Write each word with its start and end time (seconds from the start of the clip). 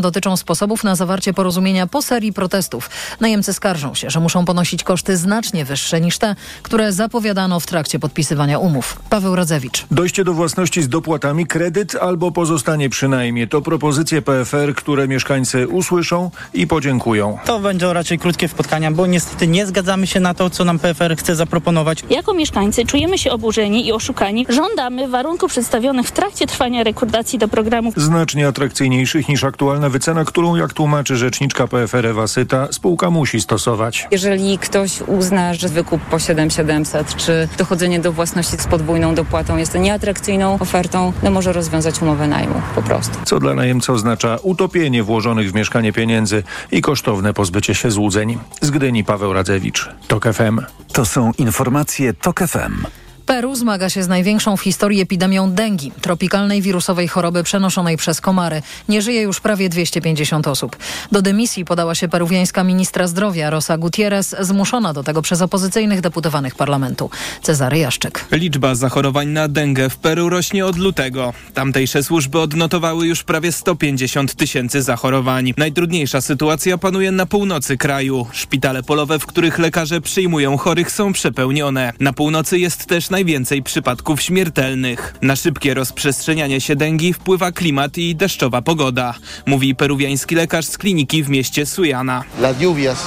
dotyczą 0.00 0.36
sposobów 0.36 0.84
na 0.84 0.96
zawarcie 0.96 1.34
porozumienia 1.34 1.86
po 1.86 2.02
serii 2.02 2.32
protestów. 2.32 2.90
Najemcy 3.20 3.52
skarżą 3.52 3.94
się, 3.94 4.10
że 4.10 4.20
muszą 4.20 4.44
ponosić 4.44 4.84
koszty 4.84 5.16
znacznie 5.16 5.64
wyższe 5.64 6.00
niż 6.00 6.18
te, 6.18 6.36
które 6.62 6.92
zapowiadano 6.92 7.60
w 7.60 7.66
trakcie 7.66 7.98
podpisywania 7.98 8.58
umów. 8.58 8.96
Paweł 9.10 9.36
Radzewicz. 9.36 9.86
Dojście 9.90 10.24
do 10.24 10.34
własności 10.34 10.82
z 10.82 10.88
dopłatami, 10.88 11.46
kredyt 11.46 11.96
albo 11.96 12.30
pozostanie 12.32 12.90
przynajmniej. 12.90 13.48
To 13.48 13.62
propozycje 13.62 14.22
PFR, 14.22 14.74
które 14.74 15.08
mieszkańcy 15.08 15.68
usłyszą 15.68 16.30
i 16.54 16.66
podziękują. 16.66 17.38
To 17.44 17.60
będą 17.60 17.92
raczej 17.92 18.18
krótkie 18.18 18.48
spotkania, 18.48 18.90
bo 18.90 19.06
niestety 19.06 19.46
nie 19.46 19.66
zgadzamy 19.66 20.06
się 20.06 20.20
na 20.20 20.34
to, 20.34 20.50
co 20.50 20.64
nam 20.64 20.78
PFR 20.78 21.16
chce 21.16 21.36
zaproponować. 21.36 22.04
Jako 22.10 22.34
mieszkańcy 22.34 22.86
czujemy 22.86 23.18
się 23.18 23.30
oburzeni 23.30 23.86
i 23.86 23.92
oszukani. 23.92 24.46
Żądamy 24.48 25.08
warunków 25.08 25.50
przedstawionych 25.50 26.06
w 26.06 26.12
trakcie 26.12 26.46
trwania 26.46 26.84
rekrutacji 26.84 27.38
do 27.38 27.48
programu. 27.48 27.92
Znacznie 27.96 28.48
atrakcyjniejszych 28.48 29.28
niż 29.28 29.44
aktualna 29.74 29.90
wycena, 29.90 30.24
którą, 30.24 30.56
jak 30.56 30.72
tłumaczy 30.72 31.16
rzeczniczka 31.16 31.68
PFR 31.68 32.06
Ewa 32.06 32.26
Syta, 32.26 32.68
spółka 32.72 33.10
musi 33.10 33.40
stosować. 33.40 34.08
Jeżeli 34.10 34.58
ktoś 34.58 35.00
uzna, 35.00 35.54
że 35.54 35.68
wykup 35.68 36.02
po 36.02 36.18
7700 36.18 37.16
czy 37.16 37.48
dochodzenie 37.58 38.00
do 38.00 38.12
własności 38.12 38.56
z 38.56 38.66
podwójną 38.66 39.14
dopłatą 39.14 39.56
jest 39.56 39.74
nieatrakcyjną 39.74 40.58
ofertą, 40.58 41.12
no 41.22 41.30
może 41.30 41.52
rozwiązać 41.52 42.02
umowę 42.02 42.26
najmu 42.28 42.62
po 42.74 42.82
prostu. 42.82 43.18
Co 43.24 43.40
dla 43.40 43.54
najemcy 43.54 43.92
oznacza 43.92 44.38
utopienie 44.42 45.02
włożonych 45.02 45.50
w 45.50 45.54
mieszkanie 45.54 45.92
pieniędzy 45.92 46.42
i 46.72 46.82
kosztowne 46.82 47.34
pozbycie 47.34 47.74
się 47.74 47.90
złudzeń. 47.90 48.38
Z 48.60 48.70
Gdyni 48.70 49.04
Paweł 49.04 49.32
Radzewicz, 49.32 49.88
TOK 50.08 50.24
FM. 50.32 50.60
To 50.92 51.04
są 51.04 51.32
informacje 51.38 52.12
TOK 52.12 52.40
FM. 52.40 53.03
Peru 53.26 53.54
zmaga 53.54 53.90
się 53.90 54.02
z 54.02 54.08
największą 54.08 54.56
w 54.56 54.60
historii 54.60 55.00
epidemią 55.00 55.50
dengi, 55.50 55.92
tropikalnej 56.00 56.62
wirusowej 56.62 57.08
choroby 57.08 57.42
przenoszonej 57.42 57.96
przez 57.96 58.20
komary. 58.20 58.62
Nie 58.88 59.02
żyje 59.02 59.22
już 59.22 59.40
prawie 59.40 59.68
250 59.68 60.48
osób. 60.48 60.76
Do 61.12 61.22
dymisji 61.22 61.64
podała 61.64 61.94
się 61.94 62.08
peruwiańska 62.08 62.64
ministra 62.64 63.06
zdrowia 63.06 63.50
Rosa 63.50 63.78
Gutierrez, 63.78 64.36
zmuszona 64.40 64.92
do 64.92 65.02
tego 65.02 65.22
przez 65.22 65.42
opozycyjnych 65.42 66.00
deputowanych 66.00 66.54
parlamentu. 66.54 67.10
Cezary 67.42 67.78
Jaszczyk. 67.78 68.24
Liczba 68.32 68.74
zachorowań 68.74 69.28
na 69.28 69.48
dengę 69.48 69.90
w 69.90 69.96
Peru 69.96 70.28
rośnie 70.28 70.66
od 70.66 70.76
lutego. 70.76 71.32
Tamtejsze 71.54 72.02
służby 72.02 72.40
odnotowały 72.40 73.06
już 73.06 73.22
prawie 73.22 73.52
150 73.52 74.34
tysięcy 74.34 74.82
zachorowań. 74.82 75.54
Najtrudniejsza 75.56 76.20
sytuacja 76.20 76.78
panuje 76.78 77.10
na 77.12 77.26
północy 77.26 77.76
kraju. 77.76 78.26
Szpitale 78.32 78.82
polowe, 78.82 79.18
w 79.18 79.26
których 79.26 79.58
lekarze 79.58 80.00
przyjmują 80.00 80.56
chorych 80.56 80.90
są 80.90 81.12
przepełnione. 81.12 81.92
Na 82.00 82.12
północy 82.12 82.58
jest 82.58 82.86
też 82.86 83.10
najwięcej 83.14 83.62
przypadków 83.62 84.22
śmiertelnych. 84.22 85.14
Na 85.22 85.36
szybkie 85.36 85.74
rozprzestrzenianie 85.74 86.60
się 86.60 86.76
dengi 86.76 87.12
wpływa 87.12 87.52
klimat 87.52 87.98
i 87.98 88.16
deszczowa 88.16 88.62
pogoda, 88.62 89.14
mówi 89.46 89.74
peruwiański 89.74 90.34
lekarz 90.34 90.66
z 90.66 90.78
kliniki 90.78 91.22
w 91.22 91.28
mieście 91.28 91.66
Sujana. 91.66 92.24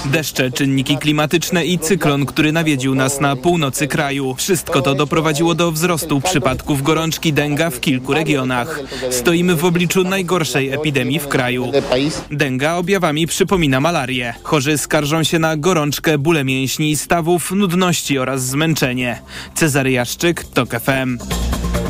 Deszcze, 0.05 0.52
czynniki 0.52 0.97
klimatyczne 0.97 1.66
i 1.66 1.80
cyklon, 1.80 2.25
który 2.25 2.52
nawiedził 2.52 2.95
nas 2.95 3.22
na 3.22 3.36
północy 3.36 3.88
kraju. 3.88 4.36
Wszystko 4.36 4.81
to 4.81 4.95
doprowadziło 4.95 5.55
do 5.55 5.72
wzrostu 5.72 6.21
przypadków 6.21 6.83
gorączki 6.83 7.33
denga 7.33 7.69
w 7.69 7.80
kilku 7.80 8.14
regionach. 8.14 8.80
Stoimy 9.09 9.55
w 9.55 9.66
obliczu 9.66 10.03
najgorszej 10.03 10.69
epidemii 10.69 11.19
w 11.19 11.27
kraju. 11.27 11.71
Denga 12.31 12.75
objawami 12.75 13.27
przypomina 13.27 13.80
malarię. 13.80 14.33
Chorzy 14.44 14.77
skarżą 14.77 15.23
się 15.23 15.39
na 15.39 15.58
gorączkę, 15.58 16.17
bóle 16.17 16.44
mięśni 16.44 16.92
i 16.92 16.97
stawów, 16.97 17.52
nudności 17.52 18.19
oraz 18.19 18.45
zmęczenie. 18.45 19.21
Cezary 19.55 19.97
Jaszczyk, 19.98 20.44
TOK 20.44 20.70
FM. 20.70 21.17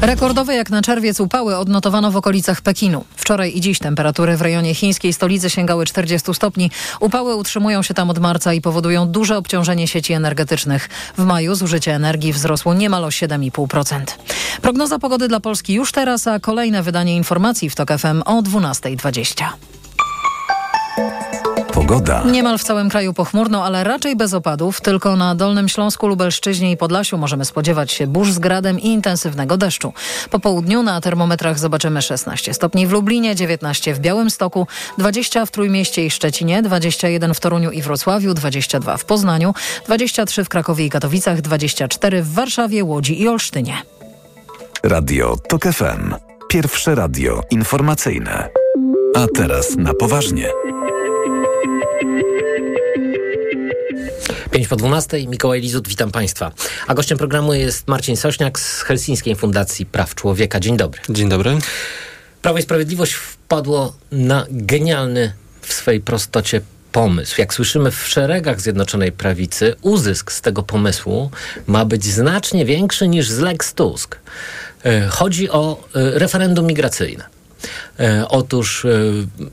Rekordowe 0.01 0.55
jak 0.55 0.69
na 0.69 0.81
czerwiec 0.81 1.19
upały 1.19 1.57
odnotowano 1.57 2.11
w 2.11 2.15
okolicach 2.15 2.61
Pekinu. 2.61 3.03
Wczoraj 3.15 3.57
i 3.57 3.61
dziś 3.61 3.79
temperatury 3.79 4.37
w 4.37 4.41
rejonie 4.41 4.75
chińskiej 4.75 5.13
stolicy 5.13 5.49
sięgały 5.49 5.85
40 5.85 6.33
stopni. 6.33 6.71
Upały 6.99 7.35
utrzymują 7.35 7.83
się 7.83 7.93
tam 7.93 8.09
od 8.09 8.19
marca 8.19 8.53
i 8.53 8.61
powodują 8.61 9.07
duże 9.07 9.37
obciążenie 9.37 9.87
sieci 9.87 10.13
energetycznych. 10.13 10.89
W 11.17 11.23
maju 11.23 11.55
zużycie 11.55 11.95
energii 11.95 12.33
wzrosło 12.33 12.73
niemal 12.73 13.05
o 13.05 13.09
7,5%. 13.09 14.03
Prognoza 14.61 14.99
pogody 14.99 15.27
dla 15.27 15.39
Polski 15.39 15.73
już 15.73 15.91
teraz, 15.91 16.27
a 16.27 16.39
kolejne 16.39 16.83
wydanie 16.83 17.15
informacji 17.15 17.69
w 17.69 17.75
TOK 17.75 17.89
FM 17.97 18.21
o 18.25 18.41
12.20. 18.41 21.26
Pogoda. 21.87 22.23
Niemal 22.23 22.57
w 22.57 22.63
całym 22.63 22.89
kraju 22.89 23.13
pochmurno, 23.13 23.65
ale 23.65 23.83
raczej 23.83 24.15
bez 24.15 24.33
opadów. 24.33 24.81
Tylko 24.81 25.15
na 25.15 25.35
Dolnym 25.35 25.69
Śląsku, 25.69 26.07
Lubelszczyźnie 26.07 26.71
i 26.71 26.77
Podlasiu 26.77 27.17
możemy 27.17 27.45
spodziewać 27.45 27.91
się 27.91 28.07
burz 28.07 28.31
z 28.31 28.39
gradem 28.39 28.79
i 28.79 28.87
intensywnego 28.87 29.57
deszczu. 29.57 29.93
Po 30.29 30.39
południu 30.39 30.83
na 30.83 31.01
termometrach 31.01 31.59
zobaczymy 31.59 32.01
16 32.01 32.53
stopni 32.53 32.87
w 32.87 32.91
Lublinie, 32.91 33.35
19 33.35 33.93
w 33.93 33.99
Białymstoku, 33.99 34.67
20 34.97 35.45
w 35.45 35.51
Trójmieście 35.51 36.05
i 36.05 36.11
Szczecinie, 36.11 36.61
21 36.61 37.33
w 37.33 37.39
Toruniu 37.39 37.71
i 37.71 37.81
Wrocławiu, 37.81 38.33
22 38.33 38.97
w 38.97 39.05
Poznaniu, 39.05 39.53
23 39.85 40.43
w 40.43 40.49
Krakowie 40.49 40.85
i 40.85 40.89
Katowicach, 40.89 41.41
24 41.41 42.23
w 42.23 42.33
Warszawie, 42.33 42.83
Łodzi 42.83 43.21
i 43.21 43.27
Olsztynie. 43.27 43.73
Radio 44.83 45.37
TOK 45.49 45.63
FM. 45.63 46.15
Pierwsze 46.49 46.95
radio 46.95 47.41
informacyjne. 47.51 48.49
A 49.15 49.25
teraz 49.35 49.75
na 49.77 49.93
poważnie. 49.93 50.49
5 54.57 54.67
po 54.67 54.75
12, 54.75 55.27
Mikołaj 55.27 55.61
Lizut, 55.61 55.87
witam 55.87 56.11
Państwa. 56.11 56.51
A 56.87 56.93
gościem 56.93 57.17
programu 57.17 57.53
jest 57.53 57.87
Marcin 57.87 58.17
Sośniak 58.17 58.59
z 58.59 58.81
Helsińskiej 58.81 59.35
Fundacji 59.35 59.85
Praw 59.85 60.15
Człowieka. 60.15 60.59
Dzień 60.59 60.77
dobry. 60.77 61.01
Dzień 61.09 61.29
dobry. 61.29 61.57
Prawo 62.41 62.57
i 62.57 62.61
Sprawiedliwość 62.61 63.13
wpadło 63.13 63.93
na 64.11 64.45
genialny 64.49 65.33
w 65.61 65.73
swej 65.73 66.01
prostocie 66.01 66.61
pomysł. 66.91 67.35
Jak 67.41 67.53
słyszymy 67.53 67.91
w 67.91 68.07
szeregach 68.07 68.61
Zjednoczonej 68.61 69.11
Prawicy, 69.11 69.75
uzysk 69.81 70.31
z 70.31 70.41
tego 70.41 70.63
pomysłu 70.63 71.31
ma 71.67 71.85
być 71.85 72.05
znacznie 72.05 72.65
większy 72.65 73.07
niż 73.07 73.29
z 73.29 73.39
Lex 73.39 73.73
Tusk. 73.73 74.17
E, 74.85 75.07
chodzi 75.07 75.49
o 75.49 75.83
e, 75.95 76.19
referendum 76.19 76.65
migracyjne. 76.65 77.23
E, 77.99 78.27
otóż 78.29 78.85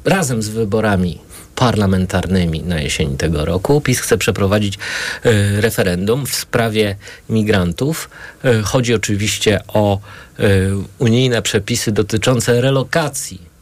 razem 0.05 0.43
z 0.43 0.49
wyborami 0.49 1.19
parlamentarnymi 1.55 2.63
na 2.63 2.81
jesieni 2.81 3.17
tego 3.17 3.45
roku. 3.45 3.81
PiS 3.81 4.01
chce 4.01 4.19
przeprowadzić 4.19 4.79
y, 5.27 5.61
referendum 5.61 6.27
w 6.27 6.35
sprawie 6.35 6.97
migrantów. 7.29 8.11
Y, 8.45 8.63
chodzi 8.63 8.95
oczywiście 8.95 9.61
o 9.69 9.99
y, 10.41 10.71
unijne 10.99 11.43
przepisy 11.43 11.93
dotyczące 11.93 12.61
relokacji 12.61 13.55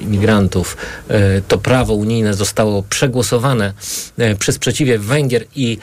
imigrantów. 0.00 0.76
To 1.48 1.58
prawo 1.58 1.94
unijne 1.94 2.34
zostało 2.34 2.82
przegłosowane 2.82 3.72
przy 4.38 4.52
sprzeciwie 4.52 4.98
Węgier 4.98 5.44
i 5.54 5.78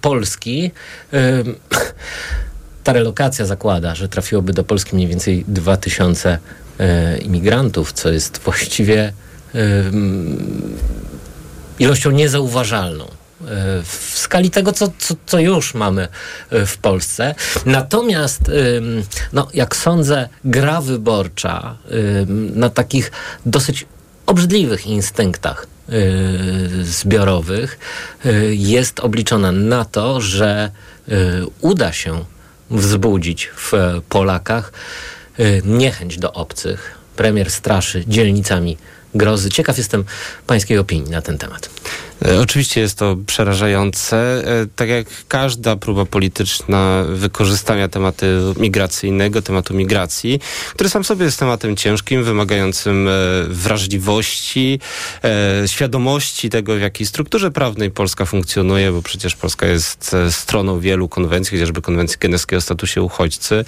Polski. 0.00 0.70
Ta 2.84 2.92
relokacja 2.92 3.46
zakłada, 3.46 3.94
że 3.94 4.08
trafiłoby 4.08 4.52
do 4.52 4.64
Polski 4.64 4.96
mniej 4.96 5.08
więcej 5.08 5.44
2000 5.48 6.38
imigrantów, 7.22 7.92
co 7.92 8.10
jest 8.10 8.38
właściwie 8.38 9.12
ilością 11.78 12.10
niezauważalną 12.10 13.04
e, 13.04 13.08
w 13.82 14.12
skali 14.14 14.50
tego, 14.50 14.72
co, 14.72 14.92
co, 14.98 15.14
co, 15.26 15.38
już 15.38 15.74
mamy 15.74 16.08
e, 16.50 16.66
w 16.66 16.78
Polsce. 16.78 17.34
Natomiast, 17.66 18.50
no, 19.32 19.48
jak 19.54 19.76
sądzę, 19.76 20.28
gra 20.44 20.80
wyborcza 20.80 21.76
na 22.54 22.70
takich 22.70 23.12
dosyć 23.46 23.86
obrzydliwych 24.26 24.86
instynktach 24.86 25.66
e, 25.88 25.92
zbiorowych 26.84 27.78
jest 28.50 29.00
obliczona 29.00 29.52
na 29.52 29.84
to, 29.84 30.20
że 30.20 30.70
uda 31.60 31.92
się 31.92 32.24
wzbudzić 32.70 33.50
w 33.56 33.72
Polakach 34.08 34.72
niechęć 35.64 36.18
do 36.18 36.32
obcych. 36.32 36.94
Premier 37.16 37.50
straszy 37.50 38.04
dzielnicami 38.06 38.76
grozy. 39.14 39.50
Ciekaw 39.50 39.78
jestem 39.78 40.04
pańskiej 40.46 40.78
opinii 40.78 41.10
na 41.10 41.22
ten 41.22 41.38
temat. 41.38 41.70
E, 42.26 42.40
oczywiście 42.40 42.80
jest 42.80 42.98
to 42.98 43.16
przerażające. 43.26 44.16
E, 44.62 44.66
tak 44.76 44.88
jak 44.88 45.06
każda 45.28 45.76
próba 45.76 46.04
polityczna 46.04 47.04
wykorzystania 47.08 47.88
tematu 47.88 48.26
migracyjnego, 48.56 49.42
tematu 49.42 49.74
migracji, 49.74 50.40
który 50.74 50.90
sam 50.90 51.04
sobie 51.04 51.24
jest 51.24 51.38
tematem 51.38 51.76
ciężkim, 51.76 52.24
wymagającym 52.24 53.08
e, 53.08 53.10
wrażliwości, 53.48 54.80
świadomości 55.66 56.50
tego, 56.50 56.76
w 56.76 56.80
jakiej 56.80 57.06
strukturze 57.06 57.50
prawnej 57.50 57.90
Polska 57.90 58.24
funkcjonuje, 58.24 58.92
bo 58.92 59.02
przecież 59.02 59.36
Polska 59.36 59.66
jest 59.66 60.16
stroną 60.30 60.80
wielu 60.80 61.08
konwencji, 61.08 61.58
chociażby 61.58 61.82
konwencji 61.82 62.18
genewskiego 62.20 62.58
o 62.58 62.60
statusie 62.60 63.02
uchodźcy, 63.02 63.64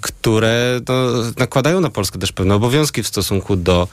które 0.00 0.80
no, 0.88 0.94
nakładają 1.36 1.80
na 1.80 1.90
Polskę 1.90 2.18
też 2.18 2.32
pewne 2.32 2.54
obowiązki 2.54 3.02
w 3.02 3.08
stosunku 3.08 3.56
do 3.56 3.88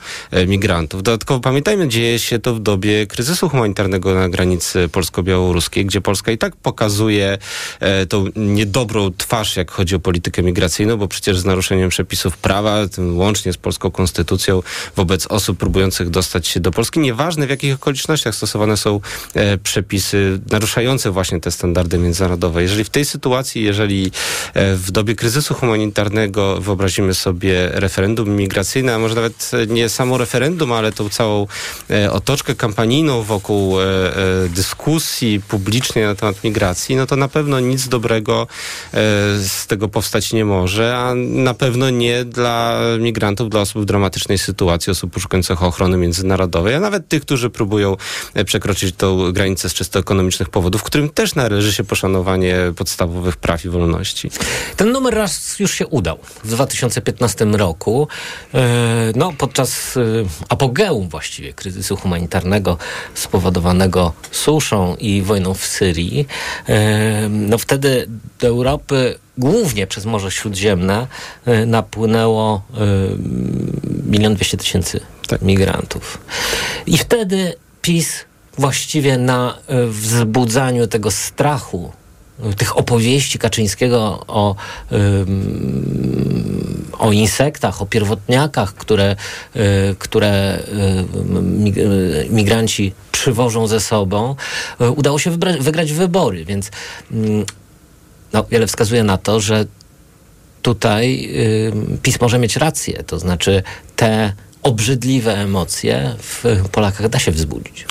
migrantów. 0.46 1.02
Dodatkowo 1.02 1.40
pamiętajmy, 1.40 1.88
dzieje 1.88 2.18
się 2.18 2.38
to 2.38 2.54
w 2.54 2.60
dobie 2.60 3.06
kryzysu 3.06 3.48
humanitarnego 3.48 3.75
humanitarnego 3.76 4.14
na 4.14 4.28
granicy 4.28 4.88
polsko-białoruskiej, 4.88 5.86
gdzie 5.86 6.00
Polska 6.00 6.32
i 6.32 6.38
tak 6.38 6.56
pokazuje 6.56 7.38
e, 7.80 8.06
tą 8.06 8.26
niedobrą 8.36 9.10
twarz, 9.16 9.56
jak 9.56 9.70
chodzi 9.70 9.94
o 9.94 9.98
politykę 9.98 10.42
migracyjną, 10.42 10.96
bo 10.96 11.08
przecież 11.08 11.38
z 11.38 11.44
naruszeniem 11.44 11.88
przepisów 11.88 12.38
prawa, 12.38 12.78
łącznie 12.98 13.52
z 13.52 13.56
polską 13.56 13.90
konstytucją, 13.90 14.62
wobec 14.96 15.26
osób 15.26 15.58
próbujących 15.58 16.10
dostać 16.10 16.48
się 16.48 16.60
do 16.60 16.70
Polski, 16.70 17.00
nieważne 17.00 17.46
w 17.46 17.50
jakich 17.50 17.74
okolicznościach 17.74 18.34
stosowane 18.34 18.76
są 18.76 19.00
e, 19.34 19.58
przepisy 19.58 20.40
naruszające 20.50 21.10
właśnie 21.10 21.40
te 21.40 21.50
standardy 21.50 21.98
międzynarodowe. 21.98 22.62
Jeżeli 22.62 22.84
w 22.84 22.90
tej 22.90 23.04
sytuacji, 23.04 23.62
jeżeli 23.62 24.10
e, 24.54 24.74
w 24.74 24.90
dobie 24.90 25.14
kryzysu 25.14 25.54
humanitarnego 25.54 26.60
wyobrazimy 26.60 27.14
sobie 27.14 27.68
referendum 27.72 28.36
migracyjne, 28.36 28.94
a 28.94 28.98
może 28.98 29.14
nawet 29.14 29.50
nie 29.68 29.88
samo 29.88 30.18
referendum, 30.18 30.72
ale 30.72 30.92
tą 30.92 31.08
całą 31.08 31.46
e, 31.90 32.12
otoczkę 32.12 32.54
kampanijną 32.54 33.22
wokół 33.22 33.65
e, 33.74 33.84
e, 33.84 34.48
dyskusji 34.48 35.40
publicznej 35.40 36.04
na 36.04 36.14
temat 36.14 36.44
migracji, 36.44 36.96
no 36.96 37.06
to 37.06 37.16
na 37.16 37.28
pewno 37.28 37.60
nic 37.60 37.88
dobrego 37.88 38.42
e, 38.42 38.96
z 39.38 39.66
tego 39.66 39.88
powstać 39.88 40.32
nie 40.32 40.44
może, 40.44 40.96
a 40.96 41.14
na 41.14 41.54
pewno 41.54 41.90
nie 41.90 42.24
dla 42.24 42.80
migrantów, 42.98 43.50
dla 43.50 43.60
osób 43.60 43.82
w 43.82 43.84
dramatycznej 43.84 44.38
sytuacji, 44.38 44.90
osób 44.90 45.12
poszukujących 45.12 45.62
ochrony 45.62 45.96
międzynarodowej, 45.96 46.74
a 46.74 46.80
nawet 46.80 47.08
tych, 47.08 47.22
którzy 47.22 47.50
próbują 47.50 47.96
przekroczyć 48.44 48.96
tą 48.96 49.32
granicę 49.32 49.68
z 49.68 49.74
czysto 49.74 49.98
ekonomicznych 49.98 50.48
powodów, 50.48 50.82
którym 50.82 51.08
też 51.08 51.34
należy 51.34 51.72
się 51.72 51.84
poszanowanie 51.84 52.56
podstawowych 52.76 53.36
praw 53.36 53.64
i 53.64 53.68
wolności. 53.68 54.30
Ten 54.76 54.92
numer 54.92 55.14
raz 55.14 55.58
już 55.58 55.74
się 55.74 55.86
udał 55.86 56.18
w 56.44 56.48
2015 56.48 57.44
roku. 57.44 58.08
No, 59.14 59.32
podczas 59.38 59.98
apogeum 60.48 61.08
właściwie 61.08 61.52
kryzysu 61.52 61.96
humanitarnego 61.96 62.78
spowodowanego 63.14 63.55
suszą 64.30 64.96
i 64.96 65.22
wojną 65.22 65.54
w 65.54 65.66
Syrii. 65.66 66.26
E, 66.68 67.28
no 67.28 67.58
wtedy 67.58 68.08
do 68.40 68.46
Europy 68.46 69.18
głównie 69.38 69.86
przez 69.86 70.06
Morze 70.06 70.30
Śródziemne 70.30 71.06
e, 71.46 71.66
napłynęło 71.66 72.62
e, 72.74 72.78
milion 74.10 74.34
dwieście 74.34 74.56
tysięcy 74.56 75.00
migrantów. 75.42 76.18
I 76.86 76.98
wtedy 76.98 77.54
PiS 77.82 78.24
właściwie 78.58 79.18
na 79.18 79.58
wzbudzaniu 79.88 80.86
tego 80.86 81.10
strachu 81.10 81.92
tych 82.56 82.76
opowieści 82.76 83.38
Kaczyńskiego 83.38 84.24
o, 84.28 84.56
o 86.98 87.12
insektach, 87.12 87.82
o 87.82 87.86
pierwotniakach, 87.86 88.74
które, 88.74 89.16
y, 89.56 89.96
które 89.98 90.58
y, 91.76 92.28
migranci 92.30 92.92
przywożą 93.12 93.66
ze 93.66 93.80
sobą, 93.80 94.36
y, 94.80 94.90
udało 94.90 95.18
się 95.18 95.30
wybra- 95.30 95.62
wygrać 95.62 95.92
wybory, 95.92 96.44
więc 96.44 96.70
no, 98.32 98.44
wiele 98.50 98.66
wskazuje 98.66 99.04
na 99.04 99.18
to, 99.18 99.40
że 99.40 99.64
tutaj 100.62 101.30
PiS 102.02 102.20
może 102.20 102.38
mieć 102.38 102.56
rację, 102.56 103.02
to 103.02 103.18
znaczy 103.18 103.62
te 103.96 104.32
obrzydliwe 104.66 105.34
emocje 105.34 106.14
w 106.18 106.44
Polakach 106.72 107.08
da 107.08 107.18
się 107.18 107.32
wzbudzić. 107.32 107.86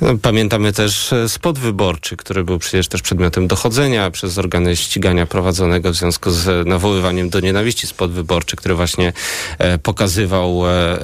No, 0.00 0.18
pamiętamy 0.22 0.72
też 0.72 1.12
e, 1.12 1.28
spot 1.28 1.58
wyborczy, 1.58 2.16
który 2.16 2.44
był 2.44 2.58
przecież 2.58 2.88
też 2.88 3.02
przedmiotem 3.02 3.46
dochodzenia 3.46 4.10
przez 4.10 4.38
organy 4.38 4.76
ścigania 4.76 5.26
prowadzonego 5.26 5.92
w 5.92 5.94
związku 5.94 6.30
z 6.30 6.66
nawoływaniem 6.66 7.30
do 7.30 7.40
nienawiści. 7.40 7.86
Spot 7.86 8.12
wyborczy, 8.12 8.56
który 8.56 8.74
właśnie 8.74 9.12
e, 9.58 9.78
pokazywał 9.78 10.68
e, 10.68 10.98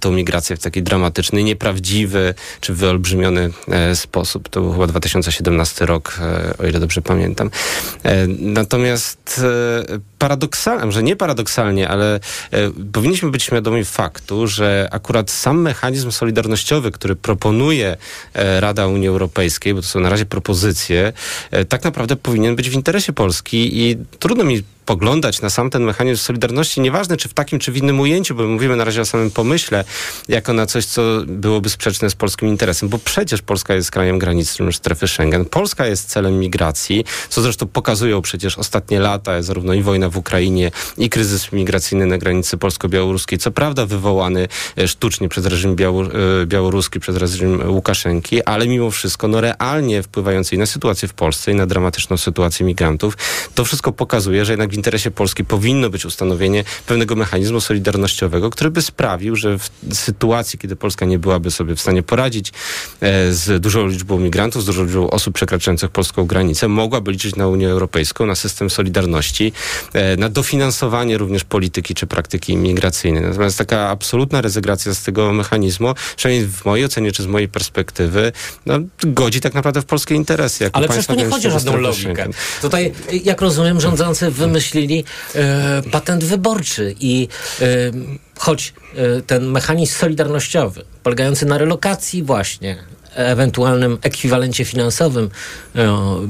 tą 0.00 0.12
migrację 0.12 0.56
w 0.56 0.60
taki 0.60 0.82
dramatyczny, 0.82 1.44
nieprawdziwy 1.44 2.34
czy 2.60 2.74
wyolbrzymiony 2.74 3.50
sposób. 3.94 4.48
To 4.48 4.60
był 4.60 4.72
chyba 4.72 4.86
2017 4.86 5.86
rok, 5.86 6.18
o 6.58 6.66
ile 6.66 6.80
dobrze 6.80 7.02
pamiętam. 7.02 7.50
natomiast 8.38 9.40
paradoksalnie, 10.18 10.92
że 10.92 11.02
nie 11.02 11.16
paradoksalnie, 11.16 11.88
ale 11.88 12.20
powinniśmy 12.92 13.30
być 13.30 13.42
świadomi 13.42 13.84
faktu, 13.84 14.46
że 14.46 14.88
akurat 14.90 15.30
sam 15.30 15.60
mechanizm 15.60 16.10
solidarnościowy, 16.10 16.90
który 16.90 17.16
proponuje 17.16 17.96
E, 18.34 18.60
Rada 18.60 18.86
Unii 18.86 19.08
Europejskiej, 19.08 19.74
bo 19.74 19.80
to 19.80 19.86
są 19.86 20.00
na 20.00 20.08
razie 20.08 20.26
propozycje, 20.26 21.12
e, 21.50 21.64
tak 21.64 21.84
naprawdę 21.84 22.16
powinien 22.16 22.56
być 22.56 22.70
w 22.70 22.74
interesie 22.74 23.12
Polski 23.12 23.80
i 23.82 23.96
trudno 24.18 24.44
mi 24.44 24.62
spoglądać 24.88 25.40
na 25.40 25.50
sam 25.50 25.70
ten 25.70 25.82
mechanizm 25.82 26.22
solidarności, 26.22 26.80
nieważne 26.80 27.16
czy 27.16 27.28
w 27.28 27.34
takim, 27.34 27.58
czy 27.58 27.72
w 27.72 27.76
innym 27.76 28.00
ujęciu, 28.00 28.34
bo 28.34 28.46
mówimy 28.46 28.76
na 28.76 28.84
razie 28.84 29.00
o 29.00 29.04
samym 29.04 29.30
pomyśle, 29.30 29.84
jako 30.28 30.52
na 30.52 30.66
coś, 30.66 30.84
co 30.84 31.02
byłoby 31.26 31.70
sprzeczne 31.70 32.10
z 32.10 32.14
polskim 32.14 32.48
interesem, 32.48 32.88
bo 32.88 32.98
przecież 32.98 33.42
Polska 33.42 33.74
jest 33.74 33.90
krajem 33.90 34.18
granicznym 34.18 34.72
strefy 34.72 35.08
Schengen. 35.08 35.44
Polska 35.44 35.86
jest 35.86 36.08
celem 36.08 36.38
migracji, 36.38 37.04
co 37.28 37.42
zresztą 37.42 37.66
pokazują 37.66 38.22
przecież 38.22 38.58
ostatnie 38.58 39.00
lata, 39.00 39.42
zarówno 39.42 39.74
i 39.74 39.82
wojna 39.82 40.08
w 40.08 40.16
Ukrainie, 40.16 40.70
i 40.98 41.10
kryzys 41.10 41.52
migracyjny 41.52 42.06
na 42.06 42.18
granicy 42.18 42.58
polsko-białoruskiej, 42.58 43.38
co 43.38 43.50
prawda 43.50 43.86
wywołany 43.86 44.48
e, 44.78 44.88
sztucznie 44.88 45.28
przez 45.28 45.46
reżim 45.46 45.76
e, 45.80 46.46
białoruski, 46.46 47.00
przez 47.00 47.16
reżim 47.16 47.70
Łukaszenki, 47.70 48.44
ale 48.44 48.66
mimo 48.66 48.90
wszystko 48.90 49.28
no 49.28 49.40
realnie 49.40 50.02
wpływający 50.02 50.54
i 50.54 50.58
na 50.58 50.66
sytuację 50.66 51.08
w 51.08 51.14
Polsce, 51.14 51.52
i 51.52 51.54
na 51.54 51.66
dramatyczną 51.66 52.16
sytuację 52.16 52.66
migrantów, 52.66 53.16
to 53.54 53.64
wszystko 53.64 53.92
pokazuje, 53.92 54.44
że 54.44 54.52
jednak 54.52 54.77
interesie 54.78 55.10
Polski 55.10 55.44
powinno 55.44 55.90
być 55.90 56.04
ustanowienie 56.04 56.64
pewnego 56.86 57.16
mechanizmu 57.16 57.60
solidarnościowego, 57.60 58.50
który 58.50 58.70
by 58.70 58.82
sprawił, 58.82 59.36
że 59.36 59.58
w 59.58 59.70
sytuacji, 59.92 60.58
kiedy 60.58 60.76
Polska 60.76 61.06
nie 61.06 61.18
byłaby 61.18 61.50
sobie 61.50 61.74
w 61.74 61.80
stanie 61.80 62.02
poradzić 62.02 62.52
e, 63.00 63.32
z 63.32 63.62
dużą 63.62 63.86
liczbą 63.86 64.18
migrantów, 64.18 64.62
z 64.62 64.66
dużą 64.66 64.84
liczbą 64.84 65.10
osób 65.10 65.34
przekraczających 65.34 65.90
polską 65.90 66.26
granicę, 66.26 66.68
mogłaby 66.68 67.12
liczyć 67.12 67.36
na 67.36 67.46
Unię 67.46 67.70
Europejską, 67.70 68.26
na 68.26 68.34
system 68.34 68.70
solidarności, 68.70 69.52
e, 69.92 70.16
na 70.16 70.28
dofinansowanie 70.28 71.18
również 71.18 71.44
polityki 71.44 71.94
czy 71.94 72.06
praktyki 72.06 72.52
imigracyjnej. 72.52 73.22
Natomiast 73.22 73.58
taka 73.58 73.88
absolutna 73.88 74.40
rezygnacja 74.40 74.94
z 74.94 75.02
tego 75.02 75.32
mechanizmu, 75.32 75.94
przynajmniej 76.16 76.48
w 76.48 76.64
mojej 76.64 76.84
ocenie 76.84 77.12
czy 77.12 77.22
z 77.22 77.26
mojej 77.26 77.48
perspektywy, 77.48 78.32
no, 78.66 78.74
godzi 79.06 79.40
tak 79.40 79.54
naprawdę 79.54 79.82
w 79.82 79.86
polskie 79.86 80.14
interesy. 80.14 80.64
Jako 80.64 80.76
Ale 80.76 80.88
przecież 80.88 81.06
to 81.06 81.14
nie 81.14 81.26
chodzi 81.26 81.48
o 81.48 81.50
żadną 81.50 81.76
logikę. 81.76 82.28
Tutaj, 82.62 82.92
jak 83.24 83.40
rozumiem, 83.40 83.80
rządzący 83.80 84.30
wymyślili 84.30 84.67
wymyślili 84.68 85.04
e, 85.34 85.82
patent 85.90 86.24
wyborczy 86.24 86.94
i 87.00 87.28
e, 87.60 87.64
choć 88.38 88.72
e, 88.96 89.22
ten 89.22 89.46
mechanizm 89.46 89.94
solidarnościowy, 89.94 90.84
polegający 91.02 91.46
na 91.46 91.58
relokacji 91.58 92.22
właśnie 92.22 92.76
ewentualnym 93.14 93.98
ekwiwalencie 94.02 94.64
finansowym 94.64 95.30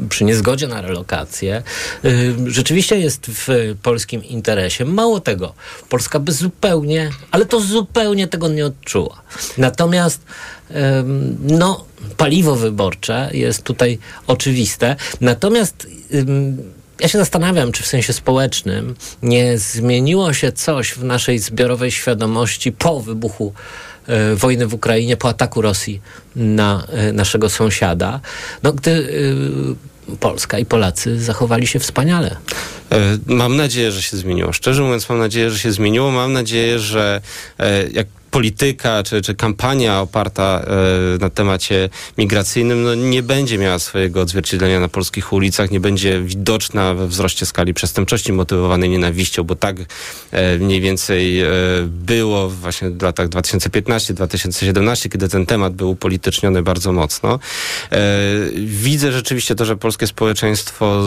przy 0.09 0.25
niezgodzie 0.25 0.69
na 0.69 0.81
relokację, 0.81 1.63
rzeczywiście 2.47 2.99
jest 2.99 3.27
w 3.27 3.75
polskim 3.83 4.25
interesie. 4.25 4.85
Mało 4.85 5.21
tego, 5.21 5.55
Polska 5.89 6.19
by 6.19 6.33
zupełnie, 6.33 7.11
ale 7.31 7.47
to 7.47 7.61
zupełnie 7.61 8.29
tego 8.29 8.49
nie 8.49 8.67
odczuła. 8.67 9.23
Natomiast 9.59 10.21
no, 11.41 11.85
paliwo 12.17 12.57
wyborcze 12.57 13.31
jest 13.33 13.63
tutaj 13.63 13.99
oczywiste. 14.27 14.97
Natomiast 15.21 15.87
ja 17.01 17.09
się 17.09 17.19
zastanawiam, 17.19 17.73
czy 17.73 17.83
w 17.83 17.87
sensie 17.87 18.13
społecznym 18.13 18.95
nie 19.23 19.59
zmieniło 19.59 20.33
się 20.33 20.53
coś 20.53 20.93
w 20.93 21.05
naszej 21.05 21.39
zbiorowej 21.39 21.91
świadomości 21.91 22.73
po 22.73 23.01
wybuchu 23.01 23.53
e, 24.07 24.35
wojny 24.35 24.67
w 24.67 24.75
Ukrainie, 24.75 25.17
po 25.17 25.29
ataku 25.29 25.63
Rosji 25.63 26.01
na 26.37 26.87
e, 26.89 27.13
naszego 27.13 27.49
sąsiada, 27.49 28.21
no, 28.63 28.73
gdy 28.73 28.91
e, 30.11 30.17
Polska 30.17 30.59
i 30.59 30.65
Polacy 30.65 31.21
zachowali 31.21 31.67
się 31.67 31.79
wspaniale. 31.79 32.37
Mam 33.27 33.57
nadzieję, 33.57 33.93
że 33.93 34.03
się 34.03 34.17
zmieniło. 34.17 34.53
Szczerze 34.53 34.83
mówiąc, 34.83 35.09
mam 35.09 35.19
nadzieję, 35.19 35.51
że 35.51 35.59
się 35.59 35.73
zmieniło. 35.73 36.11
Mam 36.11 36.33
nadzieję, 36.33 36.79
że 36.79 37.21
jak 37.93 38.07
polityka 38.31 39.03
czy, 39.03 39.23
czy 39.23 39.35
kampania 39.35 40.01
oparta 40.01 40.63
e, 40.65 41.19
na 41.19 41.31
temacie 41.31 41.89
migracyjnym 42.19 42.83
no, 42.83 42.95
nie 42.95 43.23
będzie 43.23 43.59
miała 43.59 43.79
swojego 43.79 44.21
odzwierciedlenia 44.21 44.81
na 44.81 44.89
polskich 44.89 45.33
ulicach, 45.33 45.71
nie 45.71 45.81
będzie 45.81 46.23
widoczna 46.23 46.95
we 46.95 47.09
wzroście 47.09 47.47
skali 47.47 47.75
przestępczości 47.75 48.33
motywowanej 48.33 48.91
nienawiścią, 48.91 49.45
bo 49.45 49.55
tak 49.57 49.77
e, 50.31 50.59
mniej 50.59 50.81
więcej 50.81 51.41
e, 51.41 51.49
było 51.85 52.49
właśnie 52.49 52.91
w 52.91 53.03
latach 53.03 53.29
2015-2017, 53.29 55.09
kiedy 55.09 55.29
ten 55.29 55.47
temat 55.47 55.75
był 55.75 55.91
upolityczniony 55.91 56.63
bardzo 56.63 56.93
mocno. 56.93 57.39
Widzę 58.57 59.13
rzeczywiście 59.13 59.55
to, 59.55 59.65
że 59.65 59.77
polskie 59.77 60.07
społeczeństwo 60.07 61.03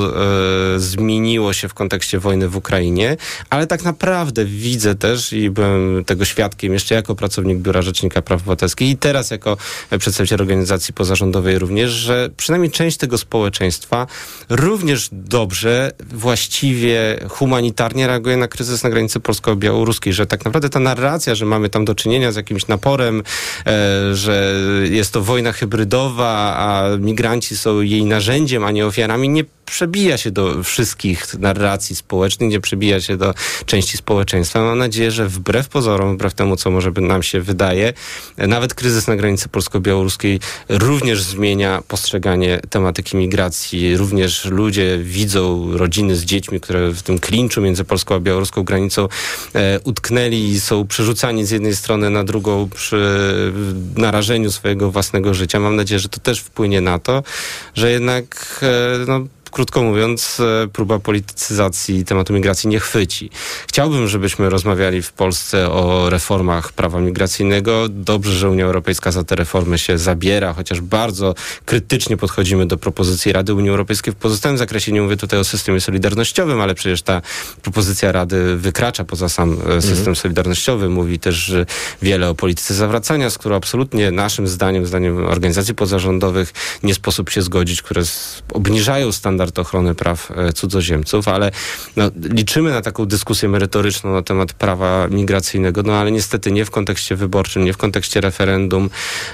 zmieniło 0.78 1.54
się 1.54 1.68
w 1.68 1.74
kontekście 1.74 2.20
wojny 2.20 2.50
w 2.50 2.56
Ukrainie, 2.56 3.18
ale 3.50 3.68
tak 3.68 3.84
naprawdę 3.84 4.46
widzę 4.46 4.96
też 4.96 5.34
i 5.34 5.50
byłem 5.50 6.04
tego 6.06 6.25
świadkiem 6.25 6.74
jeszcze 6.74 6.96
jako 6.96 7.11
jako 7.12 7.15
pracownik 7.15 7.58
Biura 7.58 7.82
Rzecznika 7.82 8.22
Praw 8.22 8.41
Obywatelskich 8.41 8.89
i 8.89 8.98
teraz 8.98 9.32
jako 9.32 9.58
przedstawiciel 10.00 10.41
organizacji 10.41 10.94
pozarządowej 10.94 11.60
również, 11.60 11.91
że 11.91 12.30
przynajmniej 12.38 12.72
część 12.72 12.98
tego 12.98 13.18
społeczeństwa 13.18 14.08
również 14.50 15.10
dobrze, 15.12 15.91
właściwie, 16.13 17.20
humanitarnie 17.30 18.08
reaguje 18.08 18.38
na 18.38 18.48
kryzys 18.48 18.84
na 18.84 18.89
granicy 18.89 19.20
polsko-białoruskiej, 19.20 20.13
że 20.13 20.27
tak 20.27 20.46
naprawdę 20.46 20.70
ta 20.70 20.80
narracja, 20.80 21.36
że 21.36 21.46
mamy 21.46 21.70
tam 21.70 21.86
do 21.86 21.96
czynienia 21.96 22.32
z 22.32 22.36
jakimś 22.36 22.68
naporem, 22.68 23.24
e, 23.65 24.15
że 24.15 24.53
jest 24.89 25.13
to 25.13 25.22
wojna 25.22 25.51
hybrydowa, 25.51 26.56
a 26.58 26.98
migranci 26.98 27.58
są 27.58 27.82
jej 27.82 28.06
narzędziem, 28.06 28.63
a 28.63 28.72
nie 28.72 28.86
ofiarami, 28.86 29.30
nie 29.30 29.44
przebija 29.65 30.18
się 30.18 30.32
do 30.32 30.63
wszystkich 30.63 31.39
narracji 31.39 31.96
społecznych, 31.96 32.50
nie 32.50 32.60
przebija 32.60 33.01
się 33.01 33.18
do 33.18 33.34
części 33.65 33.98
społeczeństwa. 33.98 34.62
Mam 34.62 34.77
nadzieję, 34.77 35.12
że 35.12 35.27
wbrew 35.27 35.70
pozorom, 35.70 36.15
wbrew 36.15 36.34
temu, 36.34 36.56
co 36.56 36.72
może 36.72 36.91
nam 36.98 37.24
się 37.24 37.41
wydaje, 37.41 37.94
nawet 38.38 38.74
kryzys 38.74 39.08
na 39.08 39.15
granicy 39.15 39.50
polsko-białoruskiej 39.50 40.39
również 40.70 41.24
zmienia 41.24 41.84
postrzeganie 41.88 42.60
tematyki 42.70 43.18
migracji. 43.18 43.98
Również 43.98 44.46
ludzie 44.46 44.98
widzą 45.03 45.77
rodziny 45.77 46.15
z 46.15 46.25
dziećmi, 46.25 46.60
które 46.60 46.91
w 46.91 47.01
tym 47.01 47.20
klinczu 47.20 47.62
między 47.62 47.84
polską 47.84 48.15
a 48.15 48.20
białoruską 48.20 48.63
granicą 48.63 49.08
e, 49.56 49.80
utknęli 49.84 50.50
i 50.50 50.60
są 50.60 50.88
przerzucani 50.88 51.46
z 51.46 51.51
jednej 51.51 51.75
strony 51.75 52.10
na 52.10 52.24
drugą 52.24 52.70
przy 52.70 53.22
narażeniu 53.98 54.51
swojego 54.51 54.91
własnego 54.91 55.34
życia. 55.34 55.60
Mam 55.60 55.75
nadzieję, 55.75 56.00
że 56.00 56.10
to 56.10 56.20
też 56.20 56.39
wpłynie 56.39 56.82
na 56.82 57.00
to, 57.00 57.24
że 57.75 57.91
jednak 57.91 58.60
e, 58.63 59.06
no, 59.08 59.27
krótko 59.51 59.84
mówiąc, 59.84 60.39
e, 60.63 60.67
próba 60.67 61.00
politycyzacji 61.00 62.05
tematu 62.05 62.34
migracji 62.34 62.70
nie 62.70 62.79
chwyci. 62.79 63.29
Chciałbym, 63.67 64.08
żebyśmy 64.08 64.50
rozmawiali 64.50 65.01
w 65.01 65.12
Polsce 65.12 65.72
o 65.72 66.10
reformach 66.10 66.74
prawa 66.74 67.00
migracyjnego. 67.00 67.89
Dobrze, 67.89 68.34
że 68.34 68.50
Unia 68.50 68.65
Europejska 68.65 69.12
za 69.12 69.24
te 69.24 69.36
reformy 69.36 69.77
się 69.77 69.98
zabiera, 69.98 70.53
chociaż 70.53 70.81
bardzo 70.81 71.36
krytycznie 71.65 72.17
podchodzimy 72.17 72.65
do 72.65 72.77
propozycji 72.77 73.31
Rady 73.31 73.53
Unii 73.53 73.70
Europejskiej 73.70 74.13
w 74.13 74.15
pozostałym 74.15 74.58
zakresie. 74.58 74.91
Nie 74.91 75.01
mówię 75.01 75.17
tutaj 75.17 75.39
o 75.39 75.43
systemie 75.43 75.81
solidarnościowym, 75.81 76.62
ale 76.62 76.75
przecież 76.75 77.01
ta 77.01 77.22
propozycja 77.62 78.12
Rady 78.12 78.58
wykracza 78.58 79.03
poza 79.03 79.29
sam 79.29 79.53
e, 79.53 79.81
system 79.81 80.00
mhm. 80.00 80.15
solidarnościowy. 80.15 80.89
Mówi 80.89 81.20
też 81.20 81.53
wiele 82.01 82.29
o 82.29 82.36
polityce 82.36 82.74
zawracania, 82.74 83.29
z 83.29 83.38
którą 83.38 83.55
absolutnie 83.55 84.12
naszym 84.12 84.48
zdaniem, 84.48 84.86
zdaniem 84.86 85.25
organizacji 85.25 85.75
pozarządowych 85.75 86.53
nie 86.84 86.93
sposób 86.93 87.29
się 87.29 87.41
zgodzić, 87.41 87.81
które 87.81 88.01
obniżają 88.53 89.12
standardy 89.12 89.40
standard 89.41 89.60
ochrony 89.60 89.95
praw 89.95 90.31
e, 90.31 90.53
cudzoziemców, 90.53 91.27
ale 91.27 91.51
no, 91.95 92.12
liczymy 92.21 92.71
na 92.71 92.81
taką 92.81 93.05
dyskusję 93.05 93.50
merytoryczną 93.50 94.13
na 94.13 94.21
temat 94.21 94.53
prawa 94.53 95.07
migracyjnego, 95.07 95.83
no 95.83 95.93
ale 95.93 96.12
niestety 96.12 96.51
nie 96.51 96.65
w 96.65 96.71
kontekście 96.71 97.15
wyborczym, 97.15 97.65
nie 97.65 97.74
w 97.74 97.77
kontekście 97.77 98.21
referendum. 98.21 98.89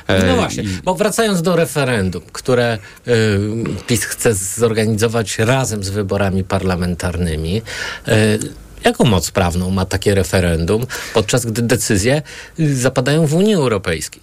E, 0.07 0.27
no 0.27 0.35
właśnie, 0.35 0.63
bo 0.83 0.95
wracając 0.95 1.41
do 1.41 1.55
referendum, 1.55 2.21
które 2.31 2.77
y, 3.07 3.39
PiS 3.87 4.03
chce 4.03 4.33
zorganizować 4.33 5.39
razem 5.39 5.83
z 5.83 5.89
wyborami 5.89 6.43
parlamentarnymi, 6.43 7.61
y, 8.07 8.67
Jaką 8.83 9.05
moc 9.05 9.31
prawną 9.31 9.71
ma 9.71 9.85
takie 9.85 10.15
referendum, 10.15 10.85
podczas 11.13 11.45
gdy 11.45 11.61
decyzje 11.61 12.21
zapadają 12.59 13.25
w 13.25 13.33
Unii 13.33 13.55
Europejskiej? 13.55 14.21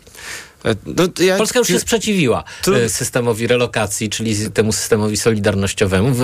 E, 0.64 0.74
no, 0.86 1.24
ja, 1.24 1.36
Polska 1.36 1.58
już 1.58 1.68
się 1.68 1.80
sprzeciwiła. 1.80 2.44
E, 2.74 2.88
systemowi 2.88 3.46
relokacji, 3.46 4.10
czyli 4.10 4.50
temu 4.50 4.72
systemowi 4.72 5.16
solidarnościowemu. 5.16 6.14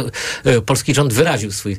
E, 0.45 0.61
polski 0.61 0.95
rząd 0.95 1.13
wyraził 1.13 1.53
swój 1.53 1.77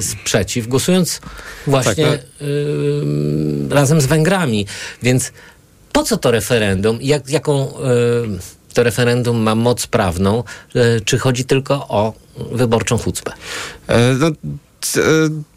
sprzeciw, 0.00 0.66
głosując 0.66 1.20
właśnie 1.66 2.06
tak, 2.06 2.20
no. 2.40 3.74
razem 3.74 4.00
z 4.00 4.06
Węgrami. 4.06 4.66
Więc 5.02 5.32
po 5.92 6.02
co 6.02 6.16
to 6.16 6.30
referendum? 6.30 6.98
Jak, 7.00 7.30
jaką 7.30 7.72
to 8.74 8.82
referendum 8.82 9.42
ma 9.42 9.54
moc 9.54 9.86
prawną? 9.86 10.44
Czy 11.04 11.18
chodzi 11.18 11.44
tylko 11.44 11.74
o 11.88 12.12
wyborczą 12.52 12.98
chucpę? 12.98 13.32
No, 14.18 14.30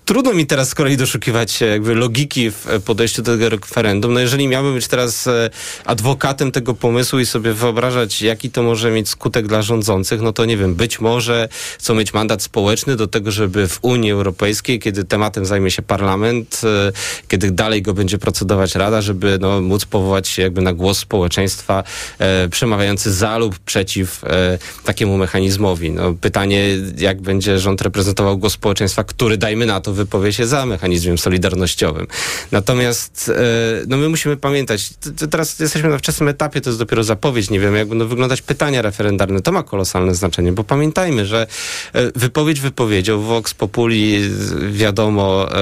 trudno 0.06 0.34
mi 0.34 0.46
teraz 0.46 0.70
z 0.70 0.76
kolei 0.76 0.98
doszukiwać 0.98 1.52
się 1.52 1.66
jakby 1.66 1.96
logiki 1.96 2.52
w 2.52 2.66
podejściu 2.86 3.22
do 3.22 3.32
tego 3.32 3.50
referendum. 3.50 4.14
No 4.14 4.20
jeżeli 4.20 4.48
miałbym 4.48 4.74
być 4.74 4.88
teraz 4.88 5.28
e, 5.28 5.50
adwokatem 5.86 6.52
tego 6.52 6.74
pomysłu 6.74 7.20
i 7.20 7.26
sobie 7.26 7.54
wyobrażać, 7.54 8.22
jaki 8.22 8.52
to 8.52 8.64
może 8.64 8.92
mieć 8.92 9.10
skutek 9.10 9.48
dla 9.48 9.62
rządzących, 9.62 10.22
no 10.22 10.34
to 10.34 10.46
nie 10.46 10.58
wiem, 10.58 10.76
być 10.76 11.00
może 11.00 11.50
chcą 11.80 11.96
mieć 11.96 12.14
mandat 12.14 12.44
społeczny 12.44 12.96
do 12.96 13.08
tego, 13.08 13.32
żeby 13.32 13.68
w 13.68 13.80
Unii 13.82 14.12
Europejskiej, 14.12 14.80
kiedy 14.80 15.04
tematem 15.04 15.46
zajmie 15.46 15.72
się 15.72 15.82
parlament, 15.82 16.62
e, 16.64 16.92
kiedy 17.28 17.52
dalej 17.52 17.82
go 17.82 17.94
będzie 17.94 18.18
procedować 18.18 18.76
Rada, 18.76 19.02
żeby 19.02 19.38
no, 19.42 19.62
móc 19.62 19.86
powołać 19.86 20.28
się 20.28 20.42
jakby 20.42 20.62
na 20.62 20.74
głos 20.74 20.98
społeczeństwa 20.98 21.84
e, 22.20 22.50
przemawiający 22.50 23.14
za 23.14 23.38
lub 23.38 23.60
przeciw 23.60 24.24
e, 24.24 24.58
takiemu 24.84 25.18
mechanizmowi. 25.18 25.92
No, 25.92 26.14
pytanie, 26.22 26.66
jak 26.98 27.22
będzie 27.22 27.60
rząd 27.60 27.82
reprezentował 27.82 28.38
głos 28.38 28.54
społeczeństwa, 28.54 29.04
który 29.04 29.38
dajmy 29.38 29.66
na 29.66 29.82
to 29.82 29.95
wypowie 29.96 30.34
się 30.34 30.48
za 30.48 30.66
mechanizmem 30.66 31.18
solidarnościowym. 31.18 32.08
Natomiast 32.52 33.32
e, 33.36 33.86
no 33.88 33.98
my 33.98 34.10
musimy 34.10 34.38
pamiętać, 34.38 34.90
teraz 35.32 35.60
jesteśmy 35.60 35.90
na 35.90 35.98
wczesnym 35.98 36.30
etapie, 36.30 36.62
to 36.62 36.70
jest 36.70 36.80
dopiero 36.80 37.04
zapowiedź, 37.04 37.50
nie 37.50 37.60
wiem 37.60 37.76
jak 37.76 37.88
będą 37.88 38.08
wyglądać 38.08 38.42
pytania 38.42 38.82
referendarne, 38.82 39.42
to 39.42 39.52
ma 39.52 39.64
kolosalne 39.64 40.16
znaczenie, 40.16 40.52
bo 40.52 40.64
pamiętajmy, 40.64 41.26
że 41.26 41.48
e, 41.94 42.12
wypowiedź 42.16 42.60
wypowiedzią, 42.60 43.22
Vox 43.22 43.54
Populi 43.54 44.30
wiadomo 44.72 45.52
e, 45.52 45.62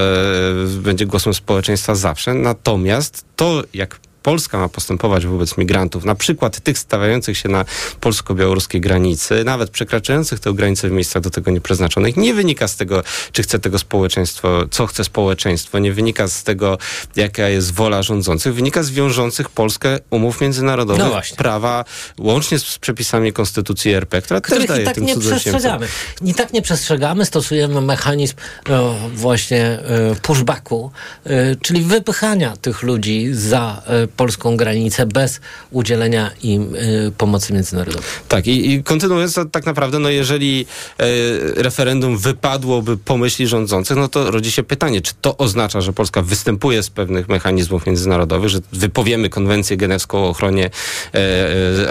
będzie 0.66 1.06
głosem 1.06 1.34
społeczeństwa 1.34 1.94
zawsze, 1.94 2.34
natomiast 2.34 3.24
to 3.36 3.62
jak 3.74 4.00
Polska 4.24 4.58
ma 4.58 4.68
postępować 4.68 5.26
wobec 5.26 5.58
migrantów, 5.58 6.04
na 6.04 6.14
przykład 6.14 6.60
tych 6.60 6.78
stawiających 6.78 7.38
się 7.38 7.48
na 7.48 7.64
polsko-białoruskiej 8.00 8.80
granicy, 8.80 9.44
nawet 9.44 9.70
przekraczających 9.70 10.40
tę 10.40 10.52
granicę 10.52 10.88
w 10.88 10.92
miejscach 10.92 11.22
do 11.22 11.30
tego 11.30 11.50
nieprzeznaczonych, 11.50 12.16
nie 12.16 12.34
wynika 12.34 12.68
z 12.68 12.76
tego, 12.76 13.02
czy 13.32 13.42
chce 13.42 13.58
tego 13.58 13.78
społeczeństwo, 13.78 14.64
co 14.70 14.86
chce 14.86 15.04
społeczeństwo, 15.04 15.78
nie 15.78 15.92
wynika 15.92 16.28
z 16.28 16.42
tego, 16.42 16.78
jaka 17.16 17.48
jest 17.48 17.72
wola 17.72 18.02
rządzących, 18.02 18.54
wynika 18.54 18.82
z 18.82 18.90
wiążących 18.90 19.48
Polskę 19.48 19.98
umów 20.10 20.40
międzynarodowych, 20.40 21.04
no 21.30 21.36
prawa, 21.36 21.84
łącznie 22.18 22.58
z 22.58 22.78
przepisami 22.78 23.32
Konstytucji 23.32 23.92
RP, 23.92 24.22
która 24.22 24.40
Których 24.40 24.60
też 24.60 24.68
daje 24.68 24.82
i 24.82 24.84
tak 24.84 24.94
tym 24.94 25.04
nie 25.04 25.18
przestrzegamy. 25.18 25.88
I 26.24 26.34
tak 26.34 26.52
nie 26.52 26.62
przestrzegamy, 26.62 27.24
stosujemy 27.24 27.80
mechanizm 27.80 28.34
o, 28.70 28.94
właśnie 29.14 29.64
e, 29.64 30.14
pushbacku, 30.22 30.90
e, 31.24 31.56
czyli 31.56 31.82
wypychania 31.82 32.56
tych 32.56 32.82
ludzi 32.82 33.28
za 33.32 33.82
e, 33.86 34.13
polską 34.16 34.56
granicę 34.56 35.06
bez 35.06 35.40
udzielenia 35.70 36.30
im 36.42 36.74
y, 36.74 37.12
pomocy 37.18 37.52
międzynarodowej. 37.52 38.08
Tak, 38.28 38.46
i, 38.46 38.72
i 38.72 38.82
kontynuując, 38.82 39.34
to 39.34 39.44
tak 39.44 39.66
naprawdę, 39.66 39.98
no 39.98 40.08
jeżeli 40.08 40.66
y, 41.00 41.62
referendum 41.62 42.18
wypadłoby 42.18 42.96
po 42.96 43.16
myśli 43.16 43.46
rządzących, 43.46 43.96
no 43.96 44.08
to 44.08 44.30
rodzi 44.30 44.52
się 44.52 44.62
pytanie, 44.62 45.00
czy 45.00 45.12
to 45.20 45.36
oznacza, 45.36 45.80
że 45.80 45.92
Polska 45.92 46.22
występuje 46.22 46.82
z 46.82 46.90
pewnych 46.90 47.28
mechanizmów 47.28 47.86
międzynarodowych, 47.86 48.48
że 48.48 48.58
wypowiemy 48.72 49.28
konwencję 49.28 49.76
genewską 49.76 50.18
o 50.18 50.28
ochronie, 50.28 50.70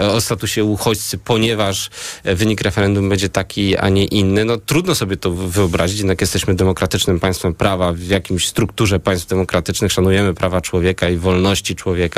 o 0.00 0.20
statusie 0.20 0.64
uchodźcy, 0.64 1.18
ponieważ 1.18 1.90
wynik 2.24 2.60
referendum 2.60 3.08
będzie 3.08 3.28
taki, 3.28 3.76
a 3.76 3.88
nie 3.88 4.04
inny. 4.04 4.44
No 4.44 4.56
trudno 4.56 4.94
sobie 4.94 5.16
to 5.16 5.30
wyobrazić, 5.30 5.98
jednak 5.98 6.20
jesteśmy 6.20 6.54
demokratycznym 6.54 7.20
państwem 7.20 7.54
prawa, 7.54 7.92
w 7.92 8.02
jakimś 8.02 8.48
strukturze 8.48 9.00
państw 9.00 9.26
demokratycznych 9.26 9.92
szanujemy 9.92 10.34
prawa 10.34 10.60
człowieka 10.60 11.08
i 11.08 11.16
wolności 11.16 11.76
człowieka, 11.76 12.13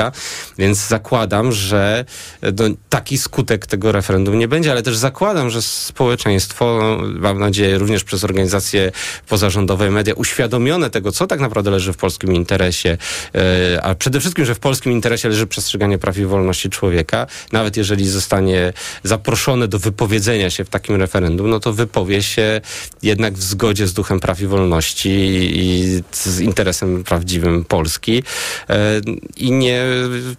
więc 0.57 0.87
zakładam, 0.87 1.51
że 1.51 2.05
no, 2.41 2.63
taki 2.89 3.17
skutek 3.17 3.65
tego 3.65 3.91
referendum 3.91 4.39
nie 4.39 4.47
będzie, 4.47 4.71
ale 4.71 4.83
też 4.83 4.97
zakładam, 4.97 5.49
że 5.49 5.61
społeczeństwo, 5.61 6.97
mam 7.13 7.39
nadzieję 7.39 7.77
również 7.77 8.03
przez 8.03 8.23
organizacje 8.23 8.91
pozarządowe, 9.27 9.91
media, 9.91 10.13
uświadomione 10.13 10.89
tego, 10.89 11.11
co 11.11 11.27
tak 11.27 11.39
naprawdę 11.39 11.71
leży 11.71 11.93
w 11.93 11.97
polskim 11.97 12.33
interesie, 12.33 12.97
e, 13.35 13.81
a 13.83 13.95
przede 13.95 14.19
wszystkim, 14.19 14.45
że 14.45 14.55
w 14.55 14.59
polskim 14.59 14.91
interesie 14.91 15.29
leży 15.29 15.47
przestrzeganie 15.47 15.97
praw 15.97 16.17
i 16.17 16.25
wolności 16.25 16.69
człowieka, 16.69 17.27
nawet 17.51 17.77
jeżeli 17.77 18.09
zostanie 18.09 18.73
zaproszone 19.03 19.67
do 19.67 19.79
wypowiedzenia 19.79 20.49
się 20.49 20.65
w 20.65 20.69
takim 20.69 20.95
referendum, 20.95 21.49
no 21.49 21.59
to 21.59 21.73
wypowie 21.73 22.23
się 22.23 22.61
jednak 23.03 23.33
w 23.33 23.43
zgodzie 23.43 23.87
z 23.87 23.93
duchem 23.93 24.19
praw 24.19 24.41
i 24.41 24.47
wolności 24.47 25.09
i 25.53 26.03
z 26.11 26.39
interesem 26.39 27.03
prawdziwym 27.03 27.65
Polski. 27.65 28.23
E, 28.69 29.01
i 29.37 29.51
nie 29.51 29.86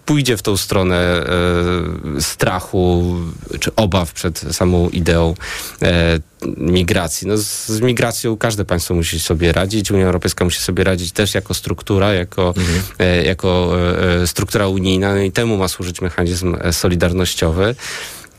pójdzie 0.05 0.37
w 0.37 0.41
tą 0.41 0.57
stronę 0.57 0.97
e, 0.97 2.21
strachu 2.21 3.15
czy 3.59 3.75
obaw 3.75 4.13
przed 4.13 4.39
samą 4.51 4.89
ideą 4.89 5.35
e, 5.81 6.19
migracji. 6.57 7.27
No 7.27 7.37
z, 7.37 7.67
z, 7.67 7.81
migracją 7.81 8.37
każde 8.37 8.65
państwo 8.65 8.93
musi 8.93 9.19
sobie 9.19 9.51
radzić. 9.51 9.91
Unia 9.91 10.05
Europejska 10.05 10.45
musi 10.45 10.59
sobie 10.59 10.83
radzić 10.83 11.11
też 11.11 11.35
jako 11.35 11.53
struktura, 11.53 12.13
jako, 12.13 12.53
mhm. 12.57 12.81
e, 12.99 13.23
jako 13.23 13.75
e, 14.21 14.27
struktura 14.27 14.67
unijna 14.67 15.13
no 15.13 15.21
i 15.21 15.31
temu 15.31 15.57
ma 15.57 15.67
służyć 15.67 16.01
mechanizm 16.01 16.57
solidarnościowy. 16.71 17.75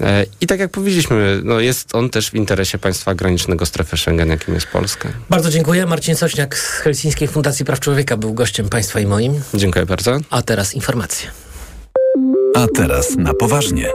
E, 0.01 0.27
I 0.41 0.47
tak 0.47 0.61
jak 0.61 0.71
powiedzieliśmy, 0.71 1.41
no 1.45 1.61
jest 1.61 1.95
on 1.95 2.11
też 2.11 2.31
w 2.31 2.35
interesie 2.35 2.79
państwa 2.79 3.15
granicznego 3.15 3.67
strefy 3.67 3.97
Schengen, 3.97 4.29
jakim 4.29 4.55
jest 4.55 4.67
Polska. 4.67 5.09
Bardzo 5.31 5.51
dziękuję. 5.51 5.87
Marcin 5.87 6.17
Sośniak 6.17 6.59
z 6.59 6.71
Helsińskiej 6.71 7.29
Fundacji 7.29 7.65
Praw 7.65 7.81
Człowieka 7.81 8.17
był 8.17 8.35
gościem 8.35 8.69
państwa 8.69 9.01
i 9.01 9.07
moim. 9.07 9.41
Dziękuję 9.55 9.87
bardzo. 9.87 10.19
A 10.31 10.43
teraz 10.43 10.75
informacje. 10.75 11.31
A 12.55 12.67
teraz 12.75 13.17
na 13.17 13.35
poważnie. 13.35 13.87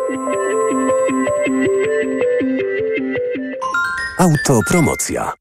Autopromocja. 4.20 5.34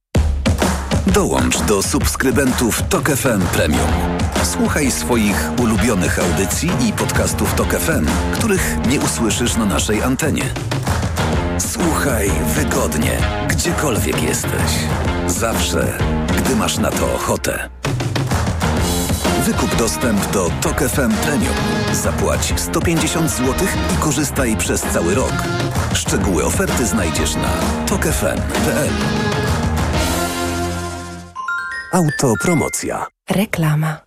Dołącz 1.06 1.62
do 1.62 1.82
subskrybentów 1.82 2.82
Tok 2.88 3.10
FM 3.10 3.40
Premium. 3.52 4.13
Słuchaj 4.44 4.90
swoich 4.90 5.50
ulubionych 5.62 6.18
audycji 6.18 6.70
i 6.88 6.92
podcastów 6.92 7.54
Tok 7.54 7.74
FM, 7.74 8.06
których 8.32 8.76
nie 8.88 9.00
usłyszysz 9.00 9.56
na 9.56 9.64
naszej 9.64 10.02
antenie. 10.02 10.44
Słuchaj 11.58 12.30
wygodnie, 12.54 13.18
gdziekolwiek 13.48 14.22
jesteś. 14.22 14.72
Zawsze, 15.26 15.98
gdy 16.38 16.56
masz 16.56 16.78
na 16.78 16.90
to 16.90 17.14
ochotę. 17.14 17.70
Wykup 19.46 19.76
dostęp 19.76 20.30
do 20.32 20.50
Tok 20.62 20.80
FM 20.80 21.12
Premium. 21.14 21.54
Zapłać 21.92 22.52
150 22.56 23.30
zł 23.30 23.54
i 23.94 23.96
korzystaj 23.96 24.56
przez 24.56 24.82
cały 24.82 25.14
rok. 25.14 25.34
Szczegóły 25.94 26.44
oferty 26.44 26.86
znajdziesz 26.86 27.34
na 27.34 27.50
tokefm.pl. 27.86 28.90
Autopromocja. 31.92 33.06
Reklama. 33.30 34.03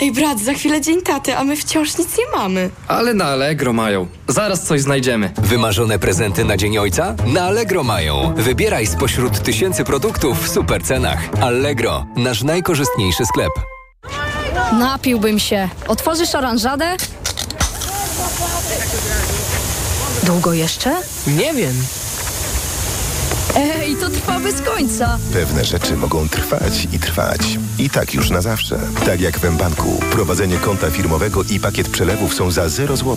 Ej 0.00 0.12
brat, 0.12 0.40
za 0.40 0.52
chwilę 0.54 0.80
dzień 0.80 1.02
taty, 1.02 1.36
a 1.36 1.44
my 1.44 1.56
wciąż 1.56 1.98
nic 1.98 2.18
nie 2.18 2.24
mamy. 2.38 2.70
Ale 2.88 3.14
na 3.14 3.24
Allegro 3.24 3.72
mają. 3.72 4.06
Zaraz 4.28 4.62
coś 4.62 4.80
znajdziemy. 4.80 5.32
Wymarzone 5.36 5.98
prezenty 5.98 6.44
na 6.44 6.56
Dzień 6.56 6.78
Ojca? 6.78 7.14
Na 7.26 7.42
Allegro 7.42 7.82
mają. 7.84 8.34
Wybieraj 8.36 8.86
spośród 8.86 9.42
tysięcy 9.42 9.84
produktów 9.84 10.44
w 10.44 10.48
super 10.48 10.82
cenach. 10.82 11.18
Allegro, 11.40 12.06
nasz 12.16 12.42
najkorzystniejszy 12.42 13.26
sklep. 13.26 13.52
Napiłbym 14.78 15.38
się. 15.38 15.68
Otworzysz 15.88 16.34
oranżadę? 16.34 16.96
Długo 20.22 20.52
jeszcze? 20.52 20.96
Nie 21.26 21.54
wiem. 21.54 21.74
Ej, 23.60 23.96
to 23.96 24.10
trwa 24.10 24.40
bez 24.40 24.60
końca. 24.62 25.18
Pewne 25.32 25.64
rzeczy 25.64 25.96
mogą 25.96 26.28
trwać 26.28 26.88
i 26.92 26.98
trwać. 26.98 27.40
I 27.78 27.90
tak 27.90 28.14
już 28.14 28.30
na 28.30 28.40
zawsze. 28.40 28.78
Tak 29.06 29.20
jak 29.20 29.38
w 29.38 29.50
mBanku. 29.50 30.00
Prowadzenie 30.12 30.56
konta 30.56 30.90
firmowego 30.90 31.42
i 31.42 31.60
pakiet 31.60 31.88
przelewów 31.88 32.34
są 32.34 32.50
za 32.50 32.68
0 32.68 32.96
zł. 32.96 33.16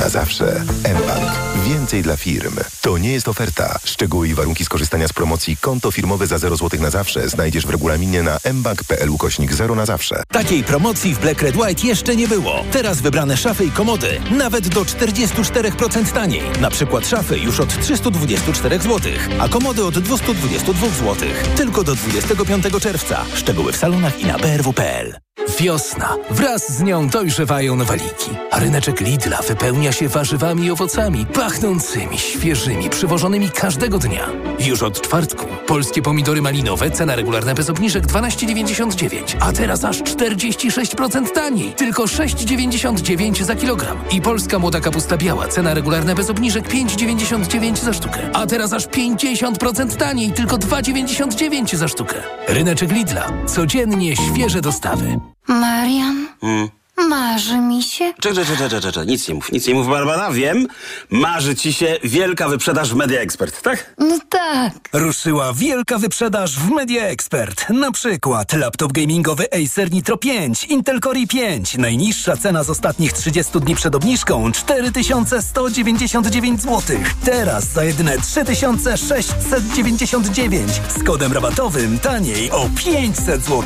Na 0.00 0.08
zawsze. 0.08 0.64
mBank. 0.80 1.32
Więcej 1.64 2.02
dla 2.02 2.16
firm. 2.16 2.56
To 2.80 2.98
nie 2.98 3.12
jest 3.12 3.28
oferta. 3.28 3.78
Szczegóły 3.84 4.28
i 4.28 4.34
warunki 4.34 4.64
skorzystania 4.64 5.08
z 5.08 5.12
promocji 5.12 5.56
konto 5.56 5.90
firmowe 5.90 6.26
za 6.26 6.38
0 6.38 6.56
zł 6.56 6.80
na 6.82 6.90
zawsze 6.90 7.28
znajdziesz 7.28 7.66
w 7.66 7.70
regulaminie 7.70 8.22
na 8.22 8.38
mbank.pl 8.52 9.10
ukośnik 9.10 9.52
0 9.52 9.74
na 9.74 9.86
zawsze. 9.86 10.22
Takiej 10.28 10.64
promocji 10.64 11.14
w 11.14 11.18
Black 11.18 11.42
Red 11.42 11.56
White 11.56 11.86
jeszcze 11.86 12.16
nie 12.16 12.28
było. 12.28 12.64
Teraz 12.72 13.00
wybrane 13.00 13.36
szafy 13.36 13.64
i 13.64 13.70
komody 13.70 14.20
nawet 14.30 14.68
do 14.68 14.80
44% 14.80 16.12
taniej. 16.12 16.42
Na 16.60 16.70
przykład 16.70 17.06
szafy 17.08 17.38
już 17.38 17.60
od 17.60 17.80
324 17.80 18.78
zł, 18.78 19.12
a 19.40 19.48
komody 19.48 19.73
od 19.82 19.98
222 19.98 20.88
zł. 20.88 21.28
Tylko 21.56 21.84
do 21.84 21.94
25 21.94 22.64
czerwca. 22.80 23.24
Szczegóły 23.34 23.72
w 23.72 23.76
salonach 23.76 24.20
i 24.20 24.26
na 24.26 24.38
brw.pl. 24.38 25.23
Wiosna. 25.60 26.16
Wraz 26.30 26.72
z 26.72 26.82
nią 26.82 27.08
dojrzewają 27.08 27.76
nowaliki. 27.76 28.30
A 28.50 28.58
ryneczek 28.58 29.00
Lidla 29.00 29.38
wypełnia 29.48 29.92
się 29.92 30.08
warzywami 30.08 30.64
i 30.64 30.70
owocami 30.70 31.26
pachnącymi, 31.26 32.18
świeżymi, 32.18 32.90
przywożonymi 32.90 33.50
każdego 33.50 33.98
dnia. 33.98 34.28
Już 34.58 34.82
od 34.82 35.00
czwartku 35.00 35.46
polskie 35.66 36.02
pomidory 36.02 36.42
malinowe, 36.42 36.90
cena 36.90 37.16
regularna 37.16 37.54
bez 37.54 37.70
obniżek 37.70 38.06
12,99, 38.06 39.36
a 39.40 39.52
teraz 39.52 39.84
aż 39.84 40.02
46% 40.02 41.30
taniej, 41.34 41.72
tylko 41.72 42.04
6,99 42.04 43.42
za 43.42 43.54
kilogram. 43.56 43.98
I 44.10 44.20
polska 44.20 44.58
młoda 44.58 44.80
kapusta 44.80 45.16
biała, 45.16 45.48
cena 45.48 45.74
regularna 45.74 46.14
bez 46.14 46.30
obniżek 46.30 46.68
5,99 46.68 47.76
za 47.76 47.92
sztukę, 47.92 48.30
a 48.32 48.46
teraz 48.46 48.72
aż 48.72 48.86
50% 48.86 49.96
taniej, 49.96 50.32
tylko 50.32 50.56
2,99 50.56 51.76
za 51.76 51.88
sztukę. 51.88 52.14
Ryneczek 52.48 52.92
Lidla. 52.92 53.32
Codziennie 53.46 54.16
świeże 54.16 54.60
dostawy. 54.60 55.33
Marian? 55.48 56.28
Hm. 56.40 56.83
Marzy 56.96 57.58
mi 57.58 57.82
się. 57.82 58.12
Czekaj, 58.20 58.46
czekaj, 58.46 58.70
czekaj, 58.70 58.92
czekaj, 58.92 59.06
nic 59.06 59.28
nie 59.28 59.34
mów, 59.34 59.52
nic 59.52 59.66
nie 59.66 59.74
mów, 59.74 59.88
Barbara, 59.88 60.30
wiem. 60.30 60.68
Marzy 61.10 61.56
ci 61.56 61.72
się 61.72 61.96
wielka 62.04 62.48
wyprzedaż 62.48 62.90
w 62.90 62.94
Media 62.96 63.20
Expert, 63.20 63.62
tak? 63.62 63.94
No 63.98 64.18
tak. 64.28 64.72
Ruszyła 64.92 65.52
wielka 65.52 65.98
wyprzedaż 65.98 66.58
w 66.58 66.70
Media 66.70 67.02
Expert. 67.02 67.70
Na 67.70 67.92
przykład 67.92 68.52
laptop 68.52 68.92
gamingowy 68.92 69.46
Acer 69.52 69.92
Nitro 69.92 70.16
5, 70.16 70.64
Intel 70.64 71.00
Core 71.00 71.20
i5. 71.20 71.78
Najniższa 71.78 72.36
cena 72.36 72.64
z 72.64 72.70
ostatnich 72.70 73.12
30 73.12 73.60
dni 73.60 73.74
przed 73.74 73.94
obniżką 73.94 74.52
4199 74.52 76.62
zł. 76.62 76.96
Teraz 77.24 77.64
za 77.64 77.84
jedyne 77.84 78.18
3699 78.18 80.70
z 80.98 81.02
kodem 81.04 81.32
rabatowym 81.32 81.98
taniej 81.98 82.50
o 82.50 82.70
500 82.76 83.44
zł. 83.44 83.62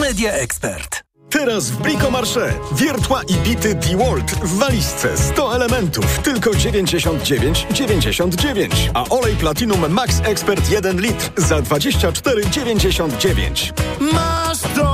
Media 0.00 0.32
Expert. 0.32 1.11
Teraz 1.32 1.70
w 1.70 1.76
Bricomarché. 1.76 2.52
Wiertła 2.72 3.22
i 3.22 3.34
bity 3.34 3.74
DeWalt 3.74 4.30
w 4.30 4.58
walizce 4.58 5.18
100 5.18 5.56
elementów, 5.56 6.18
tylko 6.18 6.50
99,99. 6.50 8.68
A 8.94 9.08
olej 9.08 9.36
Platinum 9.36 9.92
Max 9.92 10.20
Expert 10.24 10.70
1 10.70 11.00
litr 11.00 11.30
za 11.36 11.60
24,99. 11.60 13.72
Masz 14.00 14.60
to 14.74 14.91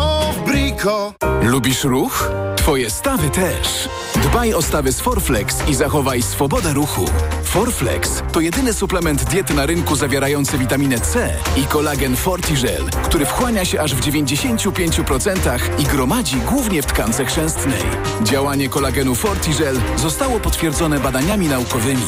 Brico. 0.79 1.15
Lubisz 1.43 1.85
ruch? 1.85 2.31
Twoje 2.57 2.91
stawy 2.91 3.31
też. 3.31 3.89
Dbaj 4.23 4.55
o 4.55 4.63
stawy 4.63 4.93
z 4.93 5.01
Forflex 5.01 5.69
i 5.69 5.75
zachowaj 5.75 6.23
swobodę 6.23 6.73
ruchu. 6.73 7.05
Forflex 7.45 8.23
to 8.33 8.41
jedyny 8.41 8.75
suplement 8.75 9.25
diety 9.25 9.55
na 9.55 9.67
rynku 9.67 9.97
zawierający 9.97 10.59
witaminę 10.59 11.01
C 11.01 11.35
i 11.57 11.65
kolagen 11.65 12.17
Fortigel, 12.17 12.85
który 13.05 13.27
wchłania 13.27 13.65
się 13.65 13.81
aż 13.81 13.95
w 13.95 14.01
95% 14.01 15.59
i 15.79 15.85
gromadzi 15.85 16.37
głównie 16.37 16.83
w 16.83 16.87
tkance 16.87 17.25
chrzęstnej. 17.25 17.83
Działanie 18.23 18.69
kolagenu 18.69 19.15
Fortigel 19.15 19.81
zostało 19.97 20.41
potwierdzone 20.41 21.01
badaniami 21.01 21.49
naukowymi. 21.49 22.07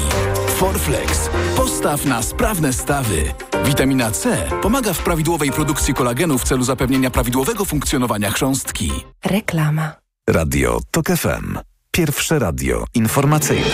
Forflex. 0.61 1.31
Postaw 1.57 2.05
na 2.05 2.23
sprawne 2.23 2.73
stawy. 2.73 3.25
Witamina 3.65 4.11
C 4.11 4.49
pomaga 4.63 4.93
w 4.93 5.03
prawidłowej 5.03 5.53
produkcji 5.53 5.95
kolagenu 5.95 6.39
w 6.39 6.45
celu 6.45 6.63
zapewnienia 6.63 7.11
prawidłowego 7.11 7.65
funkcjonowania 7.65 8.31
chrząstki. 8.31 8.93
Reklama. 9.25 9.93
Radio 10.31 10.81
TOK 10.91 11.07
FM. 11.07 11.59
Pierwsze 11.91 12.39
radio 12.39 12.85
informacyjne. 12.95 13.67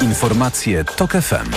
Informacje 0.00 0.84
TOK 0.84 1.12
FM. 1.12 1.50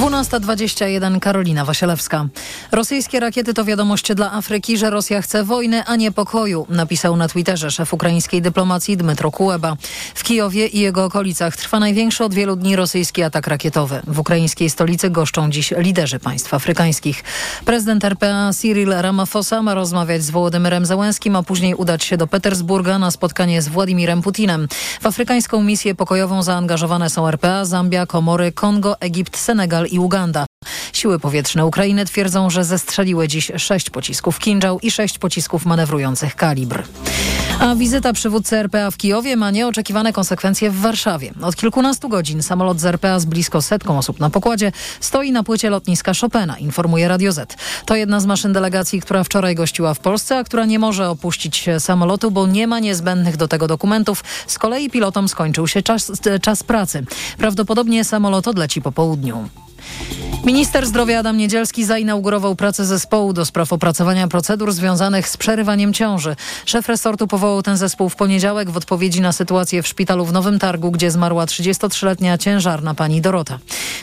12.21 0.00 1.20
Karolina 1.20 1.64
Wasielewska. 1.64 2.28
Rosyjskie 2.72 3.20
rakiety 3.20 3.54
to 3.54 3.64
wiadomość 3.64 4.14
dla 4.14 4.32
Afryki, 4.32 4.78
że 4.78 4.90
Rosja 4.90 5.22
chce 5.22 5.44
wojny, 5.44 5.84
a 5.84 5.96
nie 5.96 6.12
pokoju, 6.12 6.66
napisał 6.68 7.16
na 7.16 7.28
Twitterze 7.28 7.70
szef 7.70 7.94
ukraińskiej 7.94 8.42
dyplomacji 8.42 8.96
Dmytro 8.96 9.30
Kuleba. 9.30 9.76
W 10.14 10.22
Kijowie 10.22 10.66
i 10.66 10.80
jego 10.80 11.04
okolicach 11.04 11.56
trwa 11.56 11.80
największy 11.80 12.24
od 12.24 12.34
wielu 12.34 12.56
dni 12.56 12.76
rosyjski 12.76 13.22
atak 13.22 13.46
rakietowy. 13.46 14.02
W 14.06 14.18
ukraińskiej 14.18 14.70
stolicy 14.70 15.10
goszczą 15.10 15.50
dziś 15.50 15.72
liderzy 15.76 16.18
państw 16.18 16.54
afrykańskich. 16.54 17.24
Prezydent 17.64 18.04
RPA 18.04 18.50
Cyril 18.52 18.90
Ramaphosa 18.90 19.62
ma 19.62 19.74
rozmawiać 19.74 20.22
z 20.22 20.30
Wołodymyrem 20.30 20.86
Załęskim, 20.86 21.36
a 21.36 21.42
później 21.42 21.74
udać 21.74 22.04
się 22.04 22.16
do 22.16 22.26
Petersburga 22.26 22.98
na 22.98 23.10
spotkanie 23.10 23.62
z 23.62 23.68
Władimirem 23.68 24.22
Putinem. 24.22 24.68
W 25.00 25.06
afrykańską 25.06 25.62
misję 25.62 25.94
pokojową 25.94 26.42
zaangażowane 26.42 27.10
są 27.10 27.28
RPA, 27.28 27.64
Zambia, 27.64 28.06
Komory, 28.06 28.52
Kongo, 28.52 29.00
Egipt, 29.00 29.36
Senegal 29.36 29.89
i 29.92 29.98
Uganda. 29.98 30.46
Siły 30.92 31.18
powietrzne 31.18 31.66
Ukrainy 31.66 32.04
twierdzą, 32.04 32.50
że 32.50 32.64
zestrzeliły 32.64 33.28
dziś 33.28 33.50
sześć 33.56 33.90
pocisków 33.90 34.38
Kinżał 34.38 34.80
i 34.80 34.90
sześć 34.90 35.18
pocisków 35.18 35.66
manewrujących 35.66 36.36
Kalibr. 36.36 36.82
A 37.60 37.74
wizyta 37.74 38.12
przywódcy 38.12 38.56
RPA 38.56 38.90
w 38.90 38.96
Kijowie 38.96 39.36
ma 39.36 39.50
nieoczekiwane 39.50 40.12
konsekwencje 40.12 40.70
w 40.70 40.80
Warszawie. 40.80 41.32
Od 41.42 41.56
kilkunastu 41.56 42.08
godzin 42.08 42.42
samolot 42.42 42.80
z 42.80 42.84
RPA 42.84 43.20
z 43.20 43.24
blisko 43.24 43.62
setką 43.62 43.98
osób 43.98 44.20
na 44.20 44.30
pokładzie 44.30 44.72
stoi 45.00 45.32
na 45.32 45.42
płycie 45.42 45.70
lotniska 45.70 46.12
Chopina, 46.20 46.58
informuje 46.58 47.08
Radio 47.08 47.32
Z. 47.32 47.56
To 47.86 47.96
jedna 47.96 48.20
z 48.20 48.26
maszyn 48.26 48.52
delegacji, 48.52 49.00
która 49.00 49.24
wczoraj 49.24 49.54
gościła 49.54 49.94
w 49.94 49.98
Polsce, 49.98 50.38
a 50.38 50.44
która 50.44 50.64
nie 50.64 50.78
może 50.78 51.08
opuścić 51.08 51.66
samolotu, 51.78 52.30
bo 52.30 52.46
nie 52.46 52.66
ma 52.66 52.78
niezbędnych 52.78 53.36
do 53.36 53.48
tego 53.48 53.66
dokumentów. 53.66 54.24
Z 54.46 54.58
kolei 54.58 54.90
pilotom 54.90 55.28
skończył 55.28 55.68
się 55.68 55.82
czas, 55.82 56.12
czas 56.42 56.62
pracy. 56.62 57.04
Prawdopodobnie 57.38 58.04
samolot 58.04 58.48
odleci 58.48 58.82
po 58.82 58.92
południu. 58.92 59.48
Minister 60.44 60.86
zdrowia 60.86 61.18
Adam 61.18 61.36
Niedzielski 61.36 61.84
zainaugurował 61.84 62.56
pracę 62.56 62.84
zespołu 62.84 63.32
do 63.32 63.44
spraw 63.44 63.72
opracowania 63.72 64.28
procedur 64.28 64.72
związanych 64.72 65.28
z 65.28 65.36
przerywaniem 65.36 65.92
ciąży. 65.92 66.36
Szef 66.66 66.88
resortu 66.88 67.26
powołał 67.26 67.62
ten 67.62 67.76
zespół 67.76 68.08
w 68.08 68.16
poniedziałek 68.16 68.70
w 68.70 68.76
odpowiedzi 68.76 69.20
na 69.20 69.32
sytuację 69.32 69.82
w 69.82 69.88
szpitalu 69.88 70.24
w 70.24 70.32
Nowym 70.32 70.58
Targu, 70.58 70.90
gdzie 70.90 71.10
zmarła 71.10 71.44
33-letnia 71.44 72.38
ciężarna 72.38 72.94
pani 72.94 73.20
Dorota. 73.20 73.58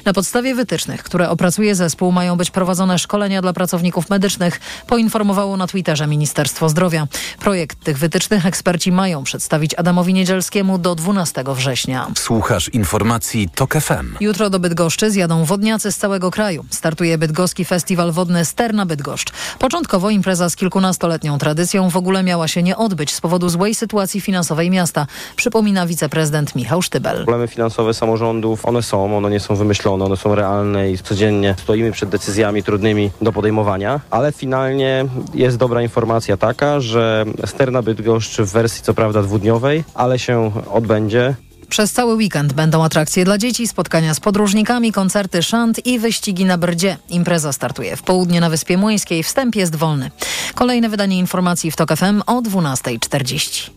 Na 0.05 0.13
podstawie 0.13 0.55
wytycznych, 0.55 1.03
które 1.03 1.29
opracuje 1.29 1.75
zespół, 1.75 2.11
mają 2.11 2.35
być 2.35 2.51
prowadzone 2.51 2.99
szkolenia 2.99 3.41
dla 3.41 3.53
pracowników 3.53 4.09
medycznych, 4.09 4.59
poinformowało 4.87 5.57
na 5.57 5.67
Twitterze 5.67 6.07
Ministerstwo 6.07 6.69
Zdrowia. 6.69 7.07
Projekt 7.39 7.83
tych 7.83 7.97
wytycznych 7.97 8.45
eksperci 8.45 8.91
mają 8.91 9.23
przedstawić 9.23 9.75
Adamowi 9.75 10.13
Niedzielskiemu 10.13 10.77
do 10.77 10.95
12 10.95 11.43
września. 11.47 12.07
Słuchasz 12.15 12.69
informacji 12.69 13.49
TOK 13.55 13.73
FM. 13.73 14.15
Jutro 14.19 14.49
do 14.49 14.59
Bydgoszczy 14.59 15.11
zjadą 15.11 15.45
wodniacy 15.77 15.91
z 15.91 15.97
całego 15.97 16.31
kraju. 16.31 16.65
Startuje 16.69 17.17
bydgoski 17.17 17.65
festiwal 17.65 18.11
wodny 18.11 18.45
Sterna 18.45 18.85
Bydgoszcz. 18.85 19.31
Początkowo 19.59 20.09
impreza 20.09 20.49
z 20.49 20.55
kilkunastoletnią 20.55 21.37
tradycją 21.37 21.89
w 21.89 21.97
ogóle 21.97 22.23
miała 22.23 22.47
się 22.47 22.63
nie 22.63 22.77
odbyć 22.77 23.13
z 23.13 23.21
powodu 23.21 23.49
złej 23.49 23.75
sytuacji 23.75 24.21
finansowej 24.21 24.69
miasta, 24.69 25.07
przypomina 25.35 25.87
wiceprezydent 25.87 26.55
Michał 26.55 26.81
Sztybel. 26.81 27.15
Problemy 27.15 27.47
finansowe 27.47 27.93
samorządów, 27.93 28.65
one 28.65 28.83
są, 28.83 29.17
one 29.17 29.29
nie 29.29 29.39
są 29.39 29.55
wymyślone, 29.55 30.05
one 30.05 30.17
są 30.17 30.35
realne 30.35 30.91
i 30.91 30.97
codziennie 30.97 31.55
stoimy 31.57 31.91
przed 31.91 32.09
decyzjami 32.09 32.63
trudnymi 32.63 33.11
do 33.21 33.31
podejmowania, 33.31 33.99
ale 34.09 34.31
finalnie 34.31 35.05
jest 35.33 35.57
dobra 35.57 35.81
informacja 35.81 36.37
taka, 36.37 36.79
że 36.79 37.25
Sterna 37.45 37.81
Bydgoszcz 37.81 38.41
w 38.41 38.51
wersji 38.51 38.83
co 38.83 38.93
prawda 38.93 39.21
dwudniowej, 39.21 39.83
ale 39.93 40.19
się 40.19 40.51
odbędzie. 40.71 41.35
Przez 41.69 41.91
cały 41.91 42.15
weekend 42.15 42.53
będą 42.53 42.83
atrakcje 42.83 43.25
dla 43.25 43.37
dzieci, 43.37 43.67
spotkania 43.67 44.13
z 44.13 44.19
podróżnikami, 44.19 44.91
koncerty 44.91 45.43
szant 45.43 45.85
i 45.85 45.99
wyścigi 45.99 46.45
na 46.45 46.57
brdzie. 46.57 46.97
Impreza 47.09 47.53
startuje 47.53 47.95
w 47.95 48.03
południe 48.03 48.41
na 48.41 48.49
Wyspie 48.49 48.77
Młyńskiej. 48.77 49.23
Wstęp 49.23 49.55
jest 49.55 49.75
wolny. 49.75 50.11
Kolejne 50.55 50.89
wydanie 50.89 51.17
informacji 51.17 51.71
w 51.71 51.75
TOK 51.75 51.95
FM 51.95 52.21
o 52.25 52.41
12.40. 52.41 53.69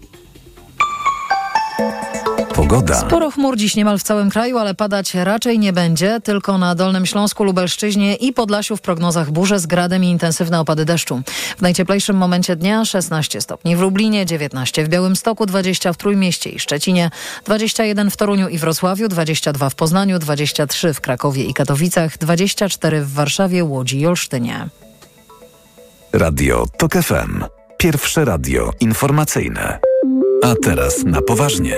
Pogoda. 2.60 2.94
Sporo 2.94 3.30
chmur 3.30 3.56
dziś 3.56 3.76
niemal 3.76 3.98
w 3.98 4.02
całym 4.02 4.30
kraju, 4.30 4.58
ale 4.58 4.74
padać 4.74 5.14
raczej 5.14 5.58
nie 5.58 5.72
będzie. 5.72 6.20
Tylko 6.20 6.58
na 6.58 6.74
Dolnym 6.74 7.06
Śląsku, 7.06 7.44
Lubelszczyźnie 7.44 8.14
i 8.14 8.32
Podlasiu 8.32 8.76
w 8.76 8.80
prognozach 8.80 9.30
burze 9.30 9.58
z 9.58 9.66
gradem 9.66 10.04
i 10.04 10.08
intensywne 10.08 10.60
opady 10.60 10.84
deszczu. 10.84 11.22
W 11.58 11.62
najcieplejszym 11.62 12.16
momencie 12.16 12.56
dnia 12.56 12.84
16 12.84 13.40
stopni 13.40 13.76
w 13.76 13.80
Lublinie, 13.80 14.26
19 14.26 14.84
w 14.84 14.88
Białymstoku, 14.88 15.46
20 15.46 15.92
w 15.92 15.96
Trójmieście 15.96 16.50
i 16.50 16.58
Szczecinie, 16.58 17.10
21 17.44 18.10
w 18.10 18.16
Toruniu 18.16 18.48
i 18.48 18.58
Wrocławiu, 18.58 19.08
22 19.08 19.70
w 19.70 19.74
Poznaniu, 19.74 20.18
23 20.18 20.94
w 20.94 21.00
Krakowie 21.00 21.44
i 21.44 21.54
Katowicach, 21.54 22.18
24 22.18 23.02
w 23.02 23.12
Warszawie, 23.12 23.64
Łodzi 23.64 24.00
i 24.00 24.06
Olsztynie. 24.06 24.68
Radio 26.12 26.66
TOK 26.78 26.92
FM. 26.92 27.44
Pierwsze 27.78 28.24
radio 28.24 28.70
informacyjne. 28.80 29.78
A 30.42 30.54
teraz 30.62 31.04
na 31.04 31.22
poważnie. 31.22 31.76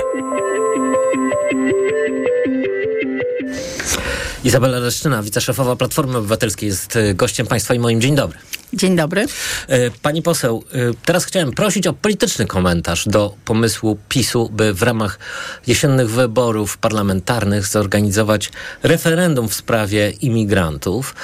Izabela 4.45 4.79
Leszczyna, 4.79 5.23
wiceszefowa 5.23 5.77
Platformy 5.77 6.19
Obywatelskiej 6.19 6.69
jest 6.69 6.97
e, 6.97 7.15
gościem 7.15 7.47
państwa 7.47 7.75
i 7.75 7.79
moim 7.79 8.01
dzień 8.01 8.15
dobry. 8.15 8.39
Dzień 8.73 8.97
dobry. 8.97 9.27
E, 9.69 9.91
Pani 9.91 10.23
poseł, 10.23 10.65
e, 10.73 10.79
teraz 11.05 11.25
chciałem 11.25 11.53
prosić 11.53 11.87
o 11.87 11.93
polityczny 11.93 12.47
komentarz 12.47 13.09
do 13.09 13.35
pomysłu 13.45 13.99
PiSu, 14.09 14.51
by 14.53 14.75
w 14.75 14.83
ramach 14.83 15.19
jesiennych 15.67 16.11
wyborów 16.11 16.79
parlamentarnych 16.79 17.67
zorganizować 17.67 18.51
referendum 18.83 19.49
w 19.49 19.55
sprawie 19.55 20.11
imigrantów. 20.11 21.15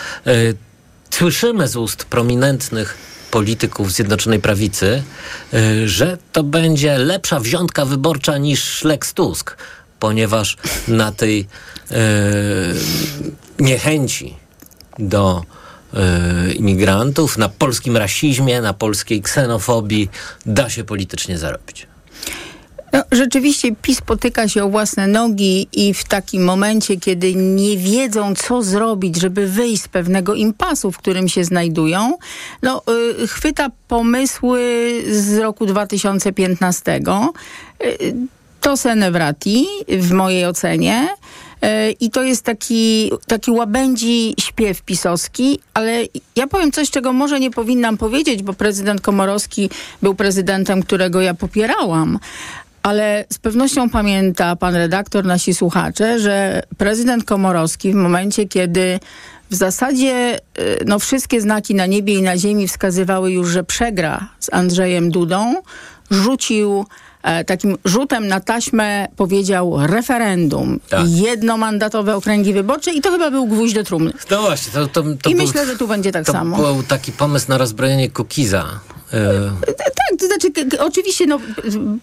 Słyszymy 1.10 1.68
z 1.68 1.76
ust 1.76 2.04
prominentnych 2.04 2.98
polityków 3.30 3.92
Zjednoczonej 3.92 4.40
Prawicy, 4.40 5.02
że 5.84 6.18
to 6.32 6.42
będzie 6.42 6.98
lepsza 6.98 7.40
wziątka 7.40 7.84
wyborcza 7.84 8.38
niż 8.38 8.84
Lex 8.84 9.14
Tusk, 9.14 9.56
ponieważ 9.98 10.56
na 10.88 11.12
tej 11.12 11.46
e, 11.90 11.96
niechęci 13.58 14.34
do 14.98 15.42
e, 15.94 16.52
imigrantów, 16.52 17.38
na 17.38 17.48
polskim 17.48 17.96
rasizmie, 17.96 18.60
na 18.60 18.74
polskiej 18.74 19.22
ksenofobii 19.22 20.08
da 20.46 20.70
się 20.70 20.84
politycznie 20.84 21.38
zarobić. 21.38 21.86
No, 22.92 23.02
rzeczywiście 23.12 23.76
PiS 23.82 24.00
potyka 24.00 24.48
się 24.48 24.64
o 24.64 24.68
własne 24.68 25.06
nogi 25.06 25.68
i 25.72 25.94
w 25.94 26.04
takim 26.04 26.44
momencie, 26.44 26.96
kiedy 26.96 27.34
nie 27.34 27.76
wiedzą, 27.76 28.34
co 28.34 28.62
zrobić, 28.62 29.20
żeby 29.20 29.46
wyjść 29.46 29.82
z 29.82 29.88
pewnego 29.88 30.34
impasu, 30.34 30.92
w 30.92 30.98
którym 30.98 31.28
się 31.28 31.44
znajdują, 31.44 32.18
no, 32.62 32.82
y, 33.22 33.26
chwyta 33.26 33.70
pomysły 33.88 34.60
z 35.10 35.38
roku 35.38 35.66
2015. 35.66 37.00
Y, 37.84 38.14
to 38.60 38.76
Senevrati 38.76 39.66
w 39.88 40.12
mojej 40.12 40.46
ocenie. 40.46 41.08
Y, 41.64 41.90
I 42.00 42.10
to 42.10 42.22
jest 42.22 42.44
taki, 42.44 43.12
taki 43.26 43.50
łabędzi 43.50 44.34
śpiew 44.40 44.82
pisowski, 44.82 45.60
ale 45.74 46.04
ja 46.36 46.46
powiem 46.46 46.72
coś, 46.72 46.90
czego 46.90 47.12
może 47.12 47.40
nie 47.40 47.50
powinnam 47.50 47.96
powiedzieć, 47.96 48.42
bo 48.42 48.52
prezydent 48.52 49.00
Komorowski 49.00 49.70
był 50.02 50.14
prezydentem, 50.14 50.82
którego 50.82 51.20
ja 51.20 51.34
popierałam. 51.34 52.18
Ale 52.82 53.24
z 53.32 53.38
pewnością 53.38 53.90
pamięta 53.90 54.56
pan 54.56 54.74
redaktor, 54.74 55.24
nasi 55.24 55.54
słuchacze, 55.54 56.20
że 56.20 56.62
prezydent 56.76 57.24
Komorowski 57.24 57.92
w 57.92 57.94
momencie, 57.94 58.48
kiedy 58.48 59.00
w 59.50 59.54
zasadzie 59.54 60.38
y, 60.58 60.84
no, 60.86 60.98
wszystkie 60.98 61.40
znaki 61.40 61.74
na 61.74 61.86
niebie 61.86 62.14
i 62.14 62.22
na 62.22 62.38
ziemi 62.38 62.68
wskazywały 62.68 63.32
już, 63.32 63.48
że 63.48 63.64
przegra 63.64 64.28
z 64.40 64.52
Andrzejem 64.52 65.10
Dudą, 65.10 65.54
rzucił 66.10 66.80
e, 66.80 66.84
takim 67.46 67.76
rzutem 67.84 68.28
na 68.28 68.40
taśmę 68.40 69.08
powiedział 69.16 69.86
referendum, 69.86 70.80
Tak. 70.88 71.08
jednomandatowe 71.08 72.16
okręgi 72.16 72.52
wyborcze 72.52 72.92
i 72.92 73.00
to 73.00 73.10
chyba 73.10 73.30
był 73.30 73.46
gwóźdź 73.46 73.74
do 73.74 73.84
trumny. 73.84 74.12
No 74.30 74.42
właśnie, 74.42 74.72
to, 74.72 74.86
to, 74.86 75.02
to 75.22 75.30
I 75.30 75.34
był, 75.34 75.46
myślę, 75.46 75.66
że 75.66 75.76
tu 75.76 75.88
będzie 75.88 76.12
tak 76.12 76.26
to 76.26 76.32
samo. 76.32 76.56
był 76.56 76.82
taki 76.82 77.12
pomysł 77.12 77.46
na 77.48 77.58
rozbrojenie 77.58 78.10
Kukiza. 78.10 78.64
E, 79.12 79.50
Tak, 79.78 80.18
to 80.18 80.26
znaczy 80.26 80.48
oczywiście 80.78 81.26
no, 81.26 81.38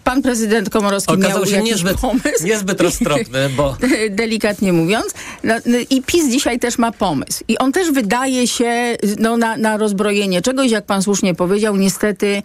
pan 0.04 0.22
prezydent 0.22 0.70
Komorowski 0.70 1.16
miał 1.16 1.30
Okazał 1.30 1.46
się 1.46 1.56
jakiś 1.56 1.70
niezbyt, 1.70 2.00
pomysł. 2.00 2.44
niezbyt 2.44 2.80
roztropny, 2.80 3.48
bo 3.56 3.76
Delikatnie 4.10 4.72
mówiąc. 4.72 5.06
No, 5.44 5.54
no, 5.66 5.78
I 5.90 6.02
PiS 6.02 6.28
dzisiaj 6.30 6.58
też 6.58 6.78
ma 6.78 6.92
pomysł. 6.92 7.44
I 7.48 7.58
on 7.58 7.72
też 7.72 7.90
wydaje 7.90 8.48
się 8.48 8.96
no, 9.18 9.36
na, 9.36 9.56
na 9.56 9.76
rozbrojenie 9.76 10.42
czegoś, 10.42 10.70
jak 10.70 10.86
pan 10.86 11.02
słusznie 11.02 11.34
powiedział, 11.34 11.76
niestety 11.76 12.42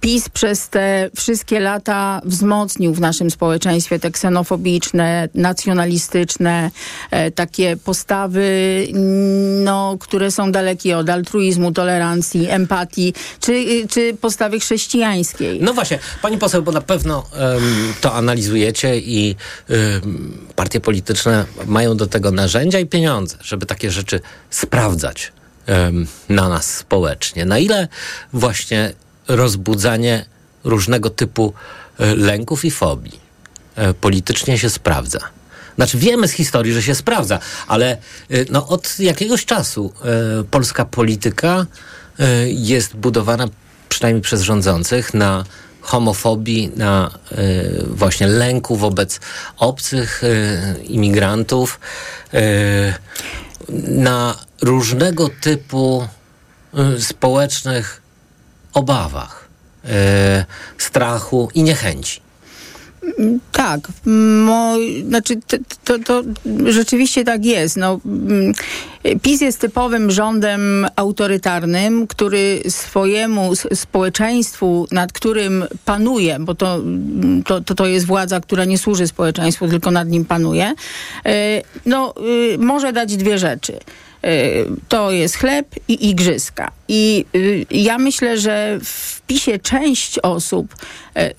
PiS 0.00 0.28
przez 0.28 0.68
te 0.68 1.10
wszystkie 1.16 1.60
lata 1.60 2.20
wzmocnił 2.24 2.94
w 2.94 3.00
naszym 3.00 3.30
społeczeństwie 3.30 3.98
te 3.98 4.10
ksenofobiczne, 4.10 5.28
nacjonalistyczne, 5.34 6.70
e, 7.10 7.30
takie 7.30 7.76
postawy, 7.76 8.86
no, 9.64 9.96
które 10.00 10.30
są 10.30 10.52
dalekie 10.52 10.98
od 10.98 11.10
altruizmu, 11.10 11.72
tolerancji, 11.72 12.48
empatii, 12.48 13.14
czy, 13.40 13.66
czy 13.88 14.16
postawy 14.20 14.60
chrześcijańskiej. 14.60 15.60
No 15.62 15.74
właśnie, 15.74 15.98
pani 16.22 16.38
poseł, 16.38 16.62
bo 16.62 16.72
na 16.72 16.80
pewno 16.80 17.26
em, 17.34 17.62
to 18.00 18.14
analizujecie 18.14 18.98
i 18.98 19.36
em, 19.68 20.48
partie 20.56 20.80
polityczne 20.80 21.44
mają 21.66 21.96
do 21.96 22.06
tego 22.06 22.30
narzędzia 22.30 22.78
i 22.78 22.86
pieniądze, 22.86 23.36
żeby 23.40 23.66
takie 23.66 23.90
rzeczy 23.90 24.20
sprawdzać 24.50 25.32
em, 25.66 26.06
na 26.28 26.48
nas 26.48 26.76
społecznie. 26.76 27.44
Na 27.44 27.58
ile 27.58 27.88
właśnie 28.32 28.92
rozbudzanie 29.36 30.24
różnego 30.64 31.10
typu 31.10 31.52
e, 31.98 32.14
lęków 32.14 32.64
i 32.64 32.70
fobii 32.70 33.20
e, 33.76 33.94
politycznie 33.94 34.58
się 34.58 34.70
sprawdza. 34.70 35.18
Znaczy 35.76 35.98
wiemy 35.98 36.28
z 36.28 36.32
historii, 36.32 36.72
że 36.72 36.82
się 36.82 36.94
sprawdza, 36.94 37.38
ale 37.68 37.90
e, 37.90 37.96
no, 38.50 38.68
od 38.68 38.98
jakiegoś 38.98 39.44
czasu 39.44 39.92
polska 40.50 40.84
polityka 40.84 41.66
jest 42.46 42.96
budowana 42.96 43.48
przynajmniej 43.88 44.22
przez 44.22 44.42
rządzących 44.42 45.14
na 45.14 45.44
homofobii, 45.80 46.70
na 46.76 47.10
e, 47.32 47.36
właśnie 47.86 48.26
lęku 48.26 48.76
wobec 48.76 49.20
obcych 49.56 50.22
e, 50.24 50.82
imigrantów, 50.82 51.80
e, 52.34 52.94
na 53.88 54.34
różnego 54.62 55.28
typu 55.40 56.08
społecznych 56.98 58.02
obawach, 58.74 59.48
e, 59.84 60.44
strachu 60.78 61.48
i 61.54 61.62
niechęci. 61.62 62.20
Tak, 63.52 63.80
mo, 64.46 64.74
znaczy 65.08 65.36
to, 65.46 65.56
to, 65.84 65.98
to, 65.98 66.22
rzeczywiście 66.66 67.24
tak 67.24 67.44
jest. 67.44 67.76
No, 67.76 68.00
mm, 68.04 68.52
PiS 69.22 69.40
jest 69.40 69.60
typowym 69.60 70.10
rządem 70.10 70.86
autorytarnym, 70.96 72.06
który 72.06 72.62
swojemu 72.68 73.56
społeczeństwu, 73.74 74.86
nad 74.92 75.12
którym 75.12 75.64
panuje, 75.84 76.36
bo 76.40 76.54
to, 76.54 76.74
mm, 76.74 77.42
to, 77.42 77.60
to, 77.60 77.74
to 77.74 77.86
jest 77.86 78.06
władza, 78.06 78.40
która 78.40 78.64
nie 78.64 78.78
służy 78.78 79.06
społeczeństwu, 79.06 79.68
tylko 79.68 79.90
nad 79.90 80.08
nim 80.08 80.24
panuje, 80.24 80.74
e, 81.26 81.62
no, 81.86 82.14
y, 82.54 82.58
może 82.58 82.92
dać 82.92 83.16
dwie 83.16 83.38
rzeczy 83.38 83.78
to 84.88 85.10
jest 85.10 85.36
chleb 85.36 85.66
i 85.88 86.10
igrzyska. 86.10 86.70
I 86.88 87.24
y, 87.34 87.66
ja 87.70 87.98
myślę, 87.98 88.38
że 88.38 88.78
w 88.84 89.20
PiSie 89.26 89.58
część 89.58 90.18
osób, 90.18 90.74
e, 91.14 91.34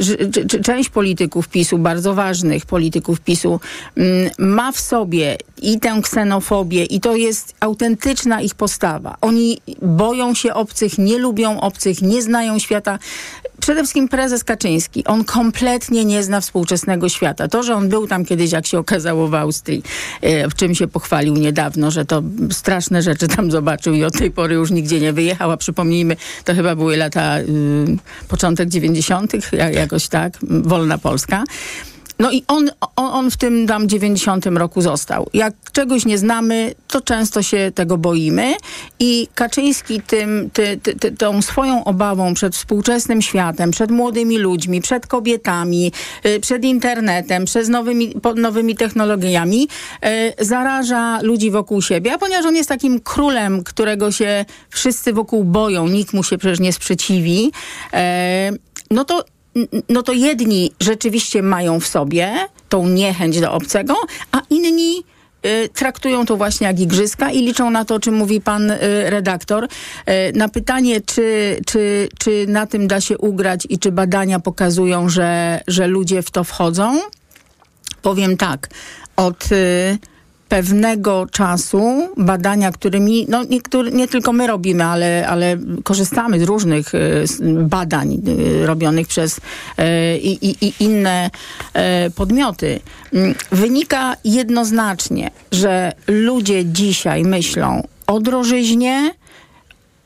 część 0.64 0.90
polityków 0.90 1.48
PiSu, 1.48 1.78
bardzo 1.78 2.14
ważnych 2.14 2.66
polityków 2.66 3.20
PiSu, 3.20 3.60
mm, 3.96 4.30
ma 4.40 4.72
w 4.72 4.80
sobie 4.80 5.38
i 5.62 5.80
tę 5.80 6.00
ksenofobię, 6.04 6.84
i 6.84 7.00
to 7.00 7.16
jest 7.16 7.56
autentyczna 7.60 8.42
ich 8.42 8.56
postawa. 8.56 9.18
Oni 9.22 9.62
boją 9.82 10.34
się 10.34 10.54
obcych, 10.54 10.98
nie 10.98 11.18
lubią 11.18 11.60
obcych, 11.60 12.02
nie 12.02 12.22
znają 12.22 12.60
świata. 12.60 13.00
Przede 13.62 13.80
wszystkim 13.82 14.08
prezes 14.08 14.44
Kaczyński. 14.44 15.06
On 15.06 15.24
kompletnie 15.24 16.06
nie 16.06 16.24
zna 16.24 16.42
współczesnego 16.42 17.10
świata. 17.10 17.48
To, 17.48 17.64
że 17.64 17.76
on 17.76 17.90
był 17.90 18.08
tam 18.08 18.26
kiedyś, 18.26 18.52
jak 18.52 18.68
się 18.68 18.80
okazało 18.80 19.28
w 19.28 19.36
Austrii, 19.36 19.84
e, 20.22 20.50
w 20.50 20.56
czym 20.56 20.76
się 20.76 20.88
pochwalił 20.88 21.34
niedawno, 21.34 21.92
że 21.92 22.06
to 22.06 22.24
straszne 22.52 23.02
rzeczy 23.02 23.28
tam 23.28 23.52
zobaczył 23.52 23.94
i 23.94 24.04
od 24.04 24.18
tej 24.18 24.32
pory 24.32 24.56
już 24.56 24.72
nigdzie 24.72 25.00
nie 25.00 25.14
wyjechał, 25.14 25.52
a 25.52 25.58
przypomnijmy, 25.58 26.16
to 26.44 26.54
chyba 26.54 26.76
były 26.76 26.98
lata, 26.98 27.40
y, 27.40 27.46
początek 28.28 28.70
90., 28.70 29.34
jakoś 29.74 30.08
tak, 30.08 30.38
wolna 30.42 30.98
Polska. 30.98 31.44
No 32.22 32.32
i 32.32 32.44
on, 32.48 32.72
on, 32.96 33.14
on, 33.14 33.32
w 33.32 33.38
tym 33.38 33.68
tam 33.68 33.90
90 33.90 34.46
roku 34.46 34.82
został. 34.82 35.30
Jak 35.34 35.54
czegoś 35.72 36.06
nie 36.06 36.18
znamy, 36.18 36.74
to 36.88 37.02
często 37.02 37.42
się 37.44 37.72
tego 37.76 37.98
boimy 37.98 38.54
i 39.00 39.28
Kaczyński 39.36 40.02
tym, 40.02 40.50
ty, 40.54 40.80
ty, 40.84 40.96
ty, 40.96 41.12
tą 41.12 41.42
swoją 41.42 41.84
obawą 41.84 42.34
przed 42.34 42.56
współczesnym 42.56 43.22
światem, 43.22 43.72
przed 43.72 43.92
młodymi 43.92 44.38
ludźmi, 44.38 44.82
przed 44.82 45.08
kobietami, 45.08 45.92
y, 46.26 46.40
przed 46.40 46.64
internetem, 46.64 47.46
przez 47.46 47.70
nowymi, 47.70 48.14
nowymi 48.36 48.76
technologiami 48.76 49.68
y, 50.40 50.46
zaraża 50.46 51.22
ludzi 51.22 51.52
wokół 51.52 51.82
siebie, 51.82 52.14
a 52.14 52.18
ponieważ 52.18 52.46
on 52.46 52.56
jest 52.56 52.70
takim 52.70 53.00
królem, 53.00 53.64
którego 53.64 54.12
się 54.12 54.46
wszyscy 54.70 55.14
wokół 55.14 55.44
boją, 55.44 55.88
nikt 55.88 56.14
mu 56.14 56.24
się 56.24 56.38
przecież 56.38 56.60
nie 56.60 56.74
sprzeciwi, 56.74 57.52
y, 57.94 57.98
no 58.92 59.06
to 59.06 59.26
no 59.90 60.04
to 60.04 60.14
jedni 60.14 60.72
rzeczywiście 60.80 61.42
mają 61.44 61.80
w 61.80 61.88
sobie 61.88 62.34
tą 62.70 62.88
niechęć 62.88 63.40
do 63.40 63.54
obcego, 63.54 63.96
a 64.32 64.42
inni 64.50 65.04
y, 65.46 65.70
traktują 65.70 66.26
to 66.26 66.38
właśnie 66.38 66.68
jak 66.68 66.80
igrzyska 66.80 67.32
i 67.32 67.42
liczą 67.42 67.70
na 67.70 67.86
to, 67.86 67.96
o 67.96 68.00
czym 68.00 68.16
mówi 68.16 68.42
pan 68.42 68.72
y, 68.72 68.78
redaktor. 69.10 69.64
Y, 69.64 69.68
na 70.36 70.50
pytanie, 70.50 71.02
czy, 71.02 71.60
czy, 71.66 72.10
czy 72.20 72.46
na 72.48 72.68
tym 72.68 72.88
da 72.88 73.02
się 73.02 73.18
ugrać 73.18 73.68
i 73.70 73.80
czy 73.80 73.92
badania 73.92 74.40
pokazują, 74.40 75.10
że, 75.10 75.62
że 75.68 75.88
ludzie 75.88 76.22
w 76.22 76.32
to 76.32 76.44
wchodzą, 76.44 77.00
powiem 78.02 78.38
tak. 78.38 78.70
Od 79.16 79.50
pewnego 80.52 81.28
czasu 81.32 82.10
badania, 82.18 82.72
którymi 82.72 83.26
no, 83.30 83.44
niektóry, 83.44 83.92
nie 83.92 84.08
tylko 84.08 84.34
my 84.34 84.48
robimy, 84.48 84.86
ale, 84.86 85.28
ale 85.28 85.58
korzystamy 85.84 86.40
z 86.40 86.44
różnych 86.44 86.96
y, 86.96 87.26
badań 87.64 88.22
y, 88.28 88.66
robionych 88.66 89.08
przez 89.08 89.38
y, 89.38 89.42
i, 90.18 90.66
i 90.66 90.74
inne 90.80 91.30
podmioty, 92.16 92.80
mm, 93.14 93.36
wynika 93.52 94.16
jednoznacznie, 94.24 95.32
że 95.52 95.94
ludzie 96.08 96.66
dzisiaj 96.66 97.24
myślą 97.24 97.88
o 98.08 98.20
drożyźnie, 98.20 99.12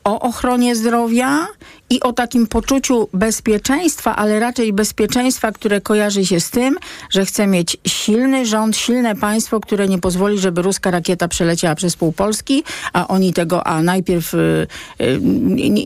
o 0.05 0.19
ochronie 0.19 0.75
zdrowia 0.75 1.47
i 1.89 1.99
o 1.99 2.13
takim 2.13 2.47
poczuciu 2.47 3.09
bezpieczeństwa, 3.13 4.15
ale 4.15 4.39
raczej 4.39 4.73
bezpieczeństwa, 4.73 5.51
które 5.51 5.81
kojarzy 5.81 6.25
się 6.25 6.39
z 6.39 6.49
tym, 6.49 6.77
że 7.09 7.25
chce 7.25 7.47
mieć 7.47 7.77
silny 7.87 8.45
rząd, 8.45 8.77
silne 8.77 9.15
państwo, 9.15 9.59
które 9.59 9.87
nie 9.87 9.97
pozwoli, 9.97 10.39
żeby 10.39 10.61
ruska 10.61 10.91
rakieta 10.91 11.27
przeleciała 11.27 11.75
przez 11.75 11.95
pół 11.95 12.11
Polski, 12.11 12.63
a 12.93 13.07
oni 13.07 13.33
tego, 13.33 13.67
a 13.67 13.81
najpierw 13.81 14.33
y, 14.33 14.67
y, 15.01 15.19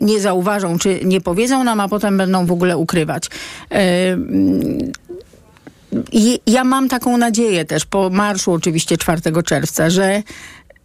nie, 0.02 0.20
zauważą, 0.20 0.78
czy 0.78 1.00
nie 1.04 1.20
powiedzą 1.20 1.64
nam, 1.64 1.80
a 1.80 1.88
potem 1.88 2.16
będą 2.18 2.46
w 2.46 2.52
ogóle 2.52 2.76
ukrywać. 2.76 3.26
Y, 3.72 4.90
ja 6.46 6.64
mam 6.64 6.88
taką 6.88 7.16
nadzieję 7.16 7.64
też 7.64 7.84
po 7.84 8.10
marszu 8.10 8.52
oczywiście 8.52 8.96
4 8.96 9.42
czerwca, 9.42 9.90
że 9.90 10.22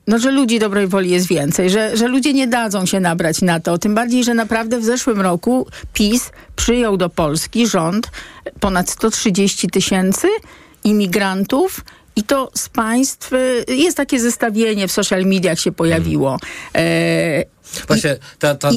no, 0.07 0.19
że 0.19 0.31
ludzi 0.31 0.59
dobrej 0.59 0.87
woli 0.87 1.09
jest 1.09 1.27
więcej, 1.27 1.69
że, 1.69 1.97
że 1.97 2.07
ludzie 2.07 2.33
nie 2.33 2.47
dadzą 2.47 2.85
się 2.85 2.99
nabrać 2.99 3.41
na 3.41 3.59
to. 3.59 3.77
Tym 3.77 3.95
bardziej, 3.95 4.23
że 4.23 4.33
naprawdę 4.33 4.79
w 4.79 4.83
zeszłym 4.83 5.21
roku 5.21 5.67
PiS 5.93 6.31
przyjął 6.55 6.97
do 6.97 7.09
Polski 7.09 7.67
rząd 7.67 8.11
ponad 8.59 8.89
130 8.89 9.67
tysięcy 9.67 10.27
imigrantów 10.83 11.85
i 12.15 12.23
to 12.23 12.51
z 12.53 12.69
państw, 12.69 13.33
y, 13.33 13.65
jest 13.67 13.97
takie 13.97 14.19
zestawienie 14.19 14.87
w 14.87 14.91
social 14.91 15.25
mediach 15.25 15.59
się 15.59 15.71
pojawiło. 15.71 16.39
E, 16.75 17.43
Właśnie, 17.87 18.17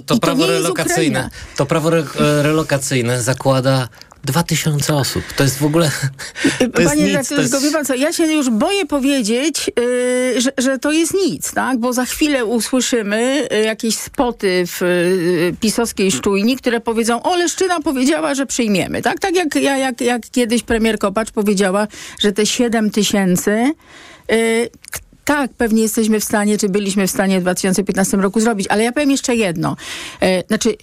to, 0.06 0.18
prawo 0.18 0.46
relokacyjne, 0.46 1.30
to 1.56 1.66
prawo 1.66 1.88
re, 1.88 2.04
relokacyjne 2.42 3.22
zakłada 3.22 3.88
Dwa 4.24 4.42
tysiące 4.42 4.94
osób. 4.94 5.22
To 5.36 5.42
jest 5.42 5.58
w 5.58 5.64
ogóle. 5.64 5.90
To 6.58 6.70
Panie 6.84 7.22
to 7.28 7.40
jest... 7.40 7.86
co, 7.86 7.94
ja 7.94 8.12
się 8.12 8.26
już 8.32 8.50
boję 8.50 8.86
powiedzieć, 8.86 9.70
yy, 9.76 10.40
że, 10.40 10.50
że, 10.58 10.78
to 10.78 10.92
jest 10.92 11.14
nic, 11.14 11.52
tak? 11.52 11.78
Bo 11.78 11.92
za 11.92 12.04
chwilę 12.04 12.44
usłyszymy 12.44 13.48
yy, 13.50 13.64
jakieś 13.64 13.96
spoty 13.96 14.64
w 14.66 14.80
yy, 14.80 15.54
pisowskiej 15.60 16.10
szczujni, 16.12 16.56
które 16.56 16.80
powiedzą, 16.80 17.22
o 17.22 17.36
Leszczyna 17.36 17.80
powiedziała, 17.80 18.34
że 18.34 18.46
przyjmiemy, 18.46 19.02
tak? 19.02 19.20
Tak 19.20 19.36
jak, 19.36 19.54
jak, 19.54 20.00
jak 20.00 20.30
kiedyś 20.30 20.62
premier 20.62 20.98
Kopacz 20.98 21.30
powiedziała, 21.30 21.86
że 22.20 22.32
te 22.32 22.46
siedem 22.46 22.90
tysięcy 22.90 23.72
y, 24.32 24.70
tak, 25.28 25.50
pewnie 25.52 25.82
jesteśmy 25.82 26.20
w 26.20 26.24
stanie, 26.24 26.58
czy 26.58 26.68
byliśmy 26.68 27.06
w 27.06 27.10
stanie 27.10 27.38
w 27.38 27.42
2015 27.42 28.16
roku 28.16 28.40
zrobić, 28.40 28.66
ale 28.68 28.84
ja 28.84 28.92
powiem 28.92 29.10
jeszcze 29.10 29.34
jedno. 29.34 29.76
E, 30.20 30.42
znaczy, 30.46 30.76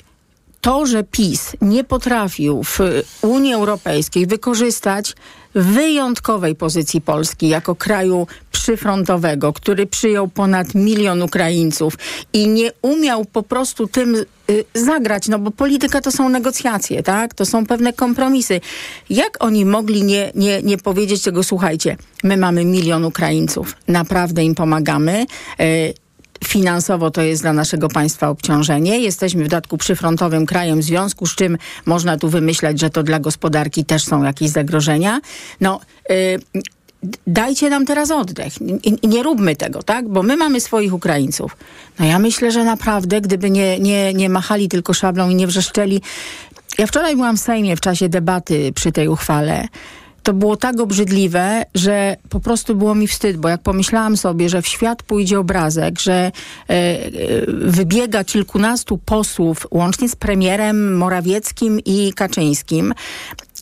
to, 0.66 0.86
że 0.86 1.04
PiS 1.04 1.56
nie 1.62 1.84
potrafił 1.84 2.64
w 2.64 2.80
Unii 3.22 3.54
Europejskiej 3.54 4.28
wykorzystać 4.28 5.16
wyjątkowej 5.56 6.56
pozycji 6.56 7.02
Polski 7.02 7.50
jako 7.50 7.76
kraju 7.76 8.28
przyfrontowego, 8.52 9.54
który 9.54 9.88
przyjął 9.88 10.28
ponad 10.28 10.76
milion 10.76 11.22
Ukraińców 11.22 11.94
i 12.34 12.48
nie 12.48 12.72
umiał 12.82 13.26
po 13.26 13.44
prostu 13.44 13.88
tym 13.88 14.16
y, 14.50 14.66
zagrać, 14.74 15.28
no 15.28 15.40
bo 15.40 15.52
polityka 15.52 16.02
to 16.02 16.12
są 16.12 16.30
negocjacje, 16.30 17.04
tak? 17.04 17.34
To 17.34 17.46
są 17.46 17.66
pewne 17.66 17.94
kompromisy. 17.94 18.62
Jak 19.10 19.44
oni 19.44 19.66
mogli 19.66 20.04
nie, 20.04 20.32
nie, 20.36 20.62
nie 20.62 20.78
powiedzieć 20.78 21.22
tego, 21.22 21.44
słuchajcie, 21.44 21.98
my 22.24 22.38
mamy 22.38 22.66
milion 22.66 23.06
Ukraińców, 23.06 23.76
naprawdę 23.88 24.44
im 24.44 24.56
pomagamy, 24.56 25.26
y, 25.60 26.05
Finansowo 26.48 27.12
to 27.12 27.22
jest 27.22 27.42
dla 27.42 27.54
naszego 27.54 27.88
państwa 27.88 28.30
obciążenie. 28.30 29.00
Jesteśmy 29.00 29.44
w 29.44 29.48
dodatku 29.48 29.78
przyfrontowym 29.78 30.46
krajem, 30.46 30.80
w 30.80 30.84
związku 30.84 31.26
z 31.26 31.36
czym 31.36 31.58
można 31.86 32.18
tu 32.18 32.30
wymyślać, 32.30 32.80
że 32.80 32.90
to 32.90 33.04
dla 33.04 33.20
gospodarki 33.20 33.86
też 33.86 34.04
są 34.04 34.24
jakieś 34.24 34.50
zagrożenia. 34.50 35.22
No, 35.62 35.80
yy, 36.10 36.16
dajcie 37.28 37.70
nam 37.70 37.86
teraz 37.86 38.12
oddech. 38.12 38.62
Nie, 38.62 38.78
nie 39.04 39.24
róbmy 39.24 39.56
tego, 39.56 39.84
tak? 39.84 40.10
Bo 40.10 40.24
my 40.24 40.38
mamy 40.38 40.62
swoich 40.62 40.94
Ukraińców. 40.94 41.58
No 42.00 42.06
ja 42.06 42.20
myślę, 42.20 42.52
że 42.52 42.64
naprawdę, 42.64 43.22
gdyby 43.22 43.52
nie, 43.52 43.80
nie, 43.80 44.14
nie 44.14 44.30
machali 44.30 44.70
tylko 44.70 44.94
szablą 44.94 45.30
i 45.30 45.36
nie 45.36 45.48
wrzeszczeli. 45.48 46.02
Ja 46.78 46.88
wczoraj 46.88 47.16
byłam 47.16 47.38
w 47.38 47.40
Sejmie 47.40 47.76
w 47.76 47.82
czasie 47.82 48.10
debaty 48.10 48.72
przy 48.76 48.92
tej 48.92 49.08
uchwale 49.08 49.68
to 50.26 50.34
było 50.34 50.58
tak 50.58 50.80
obrzydliwe, 50.80 51.66
że 51.76 52.16
po 52.30 52.40
prostu 52.40 52.76
było 52.76 52.96
mi 52.96 53.08
wstyd, 53.08 53.38
bo 53.38 53.50
jak 53.50 53.62
pomyślałam 53.62 54.18
sobie, 54.18 54.50
że 54.50 54.62
w 54.62 54.68
świat 54.68 55.04
pójdzie 55.04 55.40
obrazek, 55.40 56.00
że 56.00 56.32
e, 56.68 56.98
wybiega 57.48 58.24
kilkunastu 58.24 58.98
posłów, 58.98 59.68
łącznie 59.72 60.10
z 60.10 60.16
premierem 60.16 60.98
Morawieckim 60.98 61.80
i 61.86 62.14
Kaczyńskim, 62.14 62.94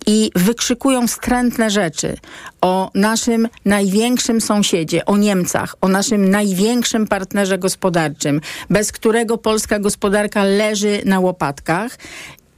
i 0.07 0.31
wykrzykują 0.35 1.07
wstrętne 1.07 1.69
rzeczy 1.69 2.17
o 2.61 2.91
naszym 2.95 3.47
największym 3.65 4.41
sąsiedzie, 4.41 5.05
o 5.05 5.17
Niemcach, 5.17 5.75
o 5.81 5.87
naszym 5.87 6.29
największym 6.29 7.07
partnerze 7.07 7.57
gospodarczym, 7.57 8.41
bez 8.69 8.91
którego 8.91 9.37
polska 9.37 9.79
gospodarka 9.79 10.43
leży 10.43 11.01
na 11.05 11.19
łopatkach. 11.19 11.97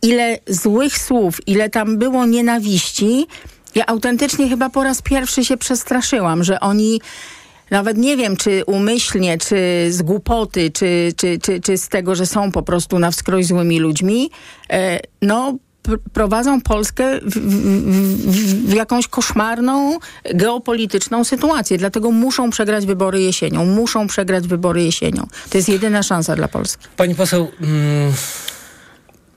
Ile 0.02 0.40
złych 0.48 0.98
słów, 0.98 1.48
ile 1.48 1.70
tam 1.70 1.98
było 1.98 2.26
nienawiści, 2.26 3.28
ja 3.76 3.86
autentycznie 3.86 4.50
chyba 4.50 4.70
po 4.70 4.84
raz 4.84 5.02
pierwszy 5.02 5.46
się 5.46 5.58
przestraszyłam, 5.58 6.44
że 6.44 6.60
oni 6.60 7.02
nawet 7.72 7.98
nie 7.98 8.18
wiem, 8.18 8.38
czy 8.38 8.64
umyślnie, 8.66 9.38
czy 9.38 9.88
z 9.90 10.02
głupoty, 10.02 10.72
czy, 10.72 11.14
czy, 11.18 11.40
czy, 11.40 11.62
czy 11.62 11.78
z 11.78 11.90
tego, 11.90 12.16
że 12.16 12.26
są 12.26 12.52
po 12.52 12.64
prostu 12.64 13.00
na 13.00 13.12
wskroś 13.12 13.46
złymi 13.46 13.80
ludźmi, 13.80 14.30
e, 14.70 15.00
no 15.22 15.58
pr 15.84 16.00
prowadzą 16.14 16.62
Polskę 16.62 17.20
w, 17.22 17.30
w, 17.30 18.70
w, 18.70 18.74
jakąś 18.74 19.08
koszmarną 19.08 19.98
geopolityczną 20.34 21.24
sytuację. 21.24 21.78
Dlatego 21.78 22.12
muszą 22.12 22.50
przegrać 22.50 22.86
wybory 22.86 23.22
jesienią. 23.22 23.66
Muszą 23.66 24.08
przegrać 24.08 24.48
wybory 24.48 24.84
jesienią. 24.84 25.28
To 25.50 25.58
jest 25.58 25.70
jedyna 25.70 26.04
szansa 26.04 26.36
dla 26.36 26.48
Polski. 26.48 26.88
Pani 26.98 27.16
poseł... 27.16 27.52
Mm 27.62 28.14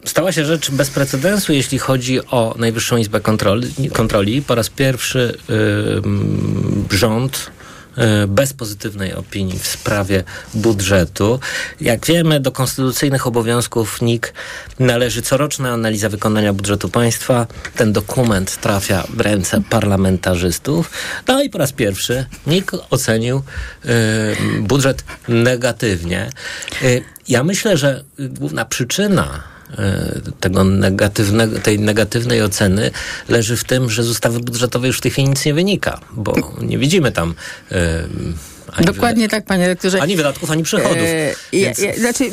stała 0.09 0.33
się 0.33 0.44
rzecz 0.44 0.71
bez 0.71 0.90
precedensu, 0.90 1.53
jeśli 1.53 1.79
chodzi 1.79 2.27
o 2.27 2.55
Najwyższą 2.59 2.97
Izbę 2.97 3.21
Kontroli. 3.92 4.42
Po 4.42 4.55
raz 4.55 4.71
pierwszy 4.71 5.38
yy, 5.49 6.99
rząd 6.99 7.51
y, 7.99 8.27
bez 8.27 8.53
pozytywnej 8.53 9.14
opinii 9.14 9.59
w 9.59 9.66
sprawie 9.66 10.25
budżetu. 10.55 11.40
Jak 11.81 12.07
wiemy, 12.07 12.40
do 12.40 12.53
konstytucyjnych 12.53 13.27
obowiązków 13.27 14.03
NIK 14.03 14.33
należy 14.79 15.23
coroczna 15.23 15.71
analiza 15.71 16.09
wykonania 16.09 16.53
budżetu 16.53 16.88
państwa. 16.88 17.47
Ten 17.77 17.92
dokument 17.92 18.61
trafia 18.61 19.05
w 19.14 19.21
ręce 19.21 19.62
parlamentarzystów. 19.71 20.90
No 21.29 21.42
i 21.42 21.51
po 21.51 21.59
raz 21.59 21.73
pierwszy 21.73 22.27
NIK 22.47 22.73
ocenił 22.90 23.42
budżet 24.61 25.05
negatywnie. 25.29 26.31
Y, 26.83 27.03
ja 27.29 27.44
myślę, 27.44 27.77
że 27.77 28.05
główna 28.18 28.64
przyczyna 28.64 29.58
tego 30.40 30.64
negatywnego, 30.64 31.59
tej 31.59 31.78
negatywnej 31.78 32.42
oceny 32.42 32.90
leży 33.28 33.57
w 33.57 33.64
tym, 33.64 33.90
że 33.90 34.02
z 34.02 34.09
ustawy 34.09 34.40
budżetowej 34.40 34.88
już 34.88 34.98
w 34.98 35.00
tej 35.00 35.11
chwili 35.11 35.28
nic 35.28 35.44
nie 35.44 35.54
wynika, 35.54 36.00
bo 36.11 36.35
nie 36.61 36.78
widzimy 36.78 37.12
tam 37.12 37.35
ani 38.72 38.87
Dokładnie 38.87 39.28
tak, 39.28 39.44
panie 39.44 39.66
rektorze. 39.66 40.02
Ani 40.02 40.16
wydatków, 40.16 40.50
ani 40.50 40.62
przychodów. 40.62 41.09
E, 41.53 41.57
więc... 41.57 41.99
znaczy, 41.99 42.25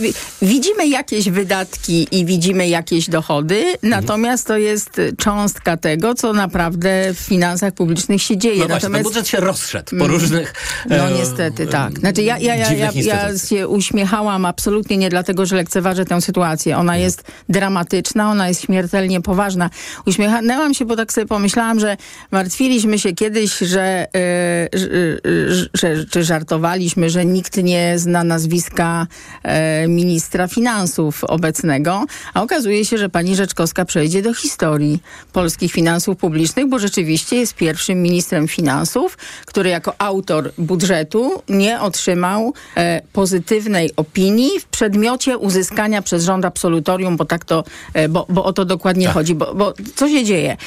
widzimy 0.42 0.88
jakieś 0.88 1.30
wydatki 1.30 2.08
i 2.12 2.26
widzimy 2.26 2.68
jakieś 2.68 3.10
dochody, 3.10 3.58
mhm. 3.58 3.78
natomiast 3.82 4.48
to 4.48 4.58
jest 4.58 5.02
cząstka 5.18 5.78
tego, 5.78 6.16
co 6.16 6.34
naprawdę 6.34 7.14
w 7.14 7.18
finansach 7.18 7.74
publicznych 7.74 8.22
się 8.22 8.38
dzieje. 8.38 8.60
No 8.60 8.62
natomiast... 8.62 8.90
właśnie, 8.92 9.04
budżet 9.04 9.28
się 9.28 9.38
rozszedł 9.38 9.90
po 9.90 9.96
mm. 9.96 10.12
różnych... 10.12 10.54
No 10.90 11.10
niestety, 11.10 11.68
tak. 11.68 12.00
Znaczy, 12.00 12.24
ja, 12.24 12.38
ja, 12.38 12.56
ja, 12.56 12.74
ja, 12.74 12.92
ja 12.96 13.38
się 13.50 13.68
uśmiechałam 13.68 14.46
absolutnie 14.46 14.98
nie 14.98 15.10
dlatego, 15.10 15.46
że 15.46 15.56
lekceważę 15.56 16.06
tę 16.06 16.22
sytuację. 16.22 16.78
Ona 16.78 16.94
mhm. 16.94 17.02
jest 17.02 17.24
dramatyczna, 17.50 18.32
ona 18.32 18.48
jest 18.48 18.62
śmiertelnie 18.62 19.22
poważna. 19.22 19.70
Uśmiechnęłam 20.06 20.74
się, 20.74 20.86
bo 20.86 20.96
tak 20.96 21.14
sobie 21.14 21.28
pomyślałam, 21.28 21.80
że 21.80 21.98
martwiliśmy 22.32 23.00
się 23.00 23.14
kiedyś, 23.14 23.58
że, 23.58 24.08
że, 24.74 24.88
że, 25.74 26.06
że 26.14 26.24
żartowaliśmy, 26.24 27.10
że 27.10 27.26
nikt 27.26 27.58
nie 27.58 28.00
zna 28.00 28.24
nazwiska 28.24 29.05
e, 29.44 29.88
ministra 29.88 30.48
finansów 30.48 31.24
obecnego, 31.24 32.06
a 32.34 32.44
okazuje 32.44 32.86
się, 32.86 32.98
że 32.98 33.10
pani 33.10 33.36
Rzeczkowska 33.36 33.86
przejdzie 33.86 34.22
do 34.22 34.34
historii 34.34 35.00
polskich 35.34 35.72
finansów 35.72 36.18
publicznych, 36.18 36.70
bo 36.70 36.80
rzeczywiście 36.80 37.36
jest 37.36 37.56
pierwszym 37.56 38.02
ministrem 38.02 38.48
finansów, 38.48 39.18
który 39.46 39.70
jako 39.70 39.94
autor 39.98 40.52
budżetu 40.58 41.42
nie 41.50 41.82
otrzymał 41.82 42.54
e, 42.78 43.02
pozytywnej 43.14 43.92
opinii 43.96 44.60
w 44.60 44.66
przedmiocie 44.66 45.38
uzyskania 45.38 46.02
przez 46.02 46.24
rząd 46.24 46.46
absolutorium, 46.46 47.18
bo 47.18 47.26
tak 47.26 47.46
to, 47.46 47.64
e, 47.94 48.10
bo, 48.10 48.26
bo 48.30 48.44
o 48.44 48.54
to 48.54 48.66
dokładnie 48.66 49.06
tak. 49.06 49.14
chodzi. 49.14 49.36
Bo, 49.36 49.56
bo 49.56 49.74
co 49.96 50.10
się 50.10 50.24
dzieje? 50.24 50.58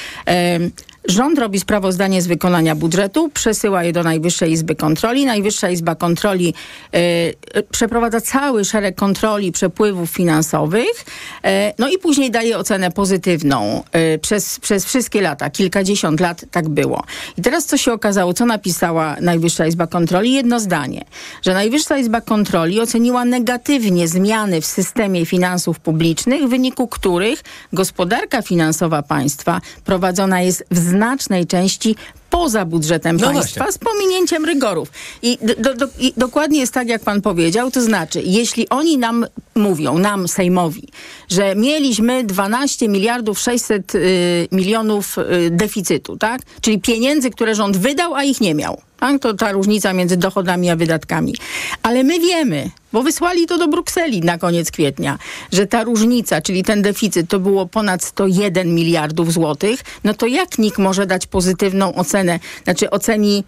Rząd 1.07 1.39
robi 1.39 1.59
sprawozdanie 1.59 2.21
z 2.21 2.27
wykonania 2.27 2.75
budżetu, 2.75 3.29
przesyła 3.33 3.83
je 3.83 3.93
do 3.93 4.03
Najwyższej 4.03 4.51
Izby 4.51 4.75
Kontroli. 4.75 5.25
Najwyższa 5.25 5.69
Izba 5.69 5.95
Kontroli 5.95 6.53
y, 6.95 7.63
przeprowadza 7.71 8.21
cały 8.21 8.65
szereg 8.65 8.95
kontroli 8.95 9.51
przepływów 9.51 10.09
finansowych, 10.09 11.05
y, 11.45 11.49
no 11.79 11.89
i 11.89 11.97
później 11.97 12.31
daje 12.31 12.57
ocenę 12.57 12.91
pozytywną 12.91 13.83
y, 14.15 14.19
przez, 14.19 14.59
przez 14.59 14.85
wszystkie 14.85 15.21
lata, 15.21 15.49
kilkadziesiąt 15.49 16.19
lat 16.19 16.45
tak 16.51 16.69
było. 16.69 17.03
I 17.37 17.41
teraz 17.41 17.65
co 17.65 17.77
się 17.77 17.93
okazało, 17.93 18.33
co 18.33 18.45
napisała 18.45 19.15
Najwyższa 19.21 19.67
Izba 19.67 19.87
Kontroli? 19.87 20.33
Jedno 20.33 20.59
zdanie, 20.59 21.05
że 21.41 21.53
Najwyższa 21.53 21.97
Izba 21.97 22.21
Kontroli 22.21 22.81
oceniła 22.81 23.25
negatywnie 23.25 24.07
zmiany 24.07 24.61
w 24.61 24.65
systemie 24.65 25.25
finansów 25.25 25.79
publicznych, 25.79 26.43
w 26.43 26.49
wyniku 26.49 26.87
których 26.87 27.43
gospodarka 27.73 28.41
finansowa 28.41 29.03
państwa 29.03 29.61
prowadzona 29.85 30.41
jest 30.41 30.65
w 30.71 30.88
znacznej 30.89 31.47
części 31.47 31.95
poza 32.29 32.65
budżetem 32.65 33.17
no 33.17 33.31
państwa 33.31 33.63
właśnie. 33.63 33.73
z 33.73 33.77
pominięciem 33.77 34.45
rygorów. 34.45 34.91
I, 35.21 35.37
do, 35.57 35.75
do, 35.75 35.87
I, 35.99 36.13
dokładnie 36.17 36.59
jest 36.59 36.73
tak, 36.73 36.87
jak 36.87 37.03
pan 37.03 37.21
powiedział, 37.21 37.71
to 37.71 37.81
znaczy, 37.81 38.21
jeśli 38.25 38.69
oni 38.69 38.97
nam 38.97 39.25
mówią, 39.55 39.97
nam, 39.97 40.27
Sejmowi, 40.27 40.87
że 41.29 41.55
mieliśmy 41.55 42.23
12 42.23 42.87
miliardów 42.87 43.39
600 43.39 43.95
y, 43.95 44.47
milionów 44.51 45.17
y, 45.17 45.49
deficytu, 45.49 46.17
tak? 46.17 46.41
Czyli 46.61 46.79
pieniędzy, 46.79 47.29
które 47.29 47.55
rząd 47.55 47.77
wydał, 47.77 48.15
a 48.15 48.23
ich 48.23 48.41
nie 48.41 48.55
miał. 48.55 48.81
Tak? 48.99 49.21
To 49.21 49.33
ta 49.33 49.51
różnica 49.51 49.93
między 49.93 50.17
dochodami 50.17 50.69
a 50.69 50.75
wydatkami. 50.75 51.35
Ale 51.83 52.03
my 52.03 52.19
wiemy, 52.19 52.71
bo 52.93 53.03
wysłali 53.03 53.45
to 53.45 53.57
do 53.57 53.67
Brukseli 53.67 54.21
na 54.21 54.37
koniec 54.37 54.71
kwietnia, 54.71 55.17
że 55.51 55.67
ta 55.67 55.83
różnica, 55.83 56.41
czyli 56.41 56.63
ten 56.63 56.81
deficyt, 56.81 57.29
to 57.29 57.39
było 57.39 57.65
ponad 57.65 58.03
101 58.03 58.75
miliardów 58.75 59.33
złotych, 59.33 59.83
no 60.03 60.13
to 60.13 60.27
jak 60.27 60.57
NIK 60.57 60.77
może 60.77 61.05
dać 61.05 61.27
pozytywną 61.27 61.95
ocenę? 61.95 62.39
Znaczy 62.63 62.89
oceni 62.89 63.43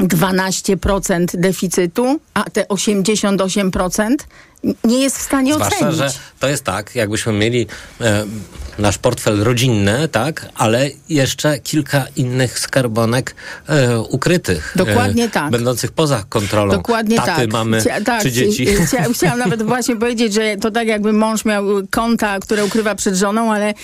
12% 0.00 1.26
deficytu, 1.34 2.20
a 2.34 2.44
te 2.44 2.64
88% 2.64 4.16
nie 4.84 5.00
jest 5.02 5.18
w 5.18 5.22
stanie 5.22 5.54
Zwłaszcza, 5.54 5.76
ocenić. 5.76 5.96
że 5.96 6.20
to 6.40 6.48
jest 6.48 6.64
tak, 6.64 6.94
jakbyśmy 6.94 7.32
mieli 7.32 7.66
e, 8.00 8.24
nasz 8.78 8.98
portfel 8.98 9.44
rodzinny, 9.44 10.08
tak, 10.08 10.46
ale 10.54 10.90
jeszcze 11.08 11.58
kilka 11.58 12.04
innych 12.16 12.58
skarbonek 12.58 13.34
e, 13.68 14.00
ukrytych. 14.00 14.72
E, 14.76 14.78
Dokładnie 14.78 15.24
e, 15.24 15.28
tak. 15.28 15.50
Będących 15.50 15.92
poza 15.92 16.24
kontrolą. 16.28 16.72
Dokładnie 16.72 17.16
Taty, 17.16 17.30
tak. 17.30 17.52
mamy 17.52 17.80
Chcia, 17.80 18.00
tak, 18.00 18.22
czy 18.22 18.32
dzieci. 18.32 18.66
Chcia, 18.86 19.04
chciałam 19.12 19.38
nawet 19.38 19.62
właśnie 19.72 19.96
powiedzieć, 19.96 20.34
że 20.34 20.56
to 20.56 20.70
tak 20.70 20.88
jakby 20.88 21.12
mąż 21.12 21.44
miał 21.44 21.64
konta, 21.90 22.38
które 22.38 22.64
ukrywa 22.64 22.94
przed 22.94 23.14
żoną, 23.14 23.52
ale 23.52 23.74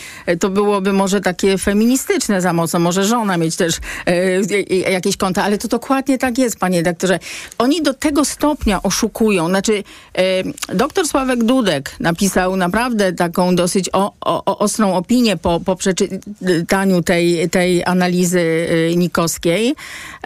to 0.40 0.50
byłoby 0.50 0.92
może 0.92 1.20
takie 1.20 1.58
feministyczne 1.58 2.40
za 2.40 2.52
mocno. 2.52 2.78
Może 2.78 3.04
żona 3.04 3.36
mieć 3.36 3.56
też 3.56 3.74
e, 4.06 4.90
jakieś 4.90 5.16
konta, 5.16 5.44
ale 5.44 5.58
to 5.58 5.68
dokładnie 5.68 6.18
tak 6.18 6.38
jest, 6.38 6.58
panie 6.58 6.78
redaktorze. 6.78 7.18
Oni 7.58 7.82
do 7.82 7.94
tego 7.94 8.24
stopnia 8.24 8.82
oszukują. 8.82 9.48
Znaczy, 9.48 9.84
e, 10.18 10.22
doktor 10.68 11.08
Sławek 11.08 11.44
Dudek 11.44 11.96
napisał 12.00 12.56
naprawdę 12.56 13.12
taką 13.12 13.56
dosyć 13.56 13.90
o, 13.92 14.12
o, 14.20 14.58
ostrą 14.58 14.96
opinię 14.96 15.36
po, 15.36 15.60
po 15.60 15.76
przeczytaniu 15.76 17.02
tej, 17.02 17.50
tej 17.50 17.84
analizy 17.84 18.40
y, 18.40 18.94
nikowskiej, 18.96 19.74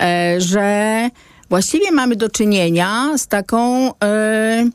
e, 0.01 0.35
że 0.41 1.09
właściwie 1.51 1.91
mamy 1.91 2.17
do 2.17 2.29
czynienia 2.29 3.19
z 3.19 3.27
taką, 3.27 3.91
e, 4.05 4.71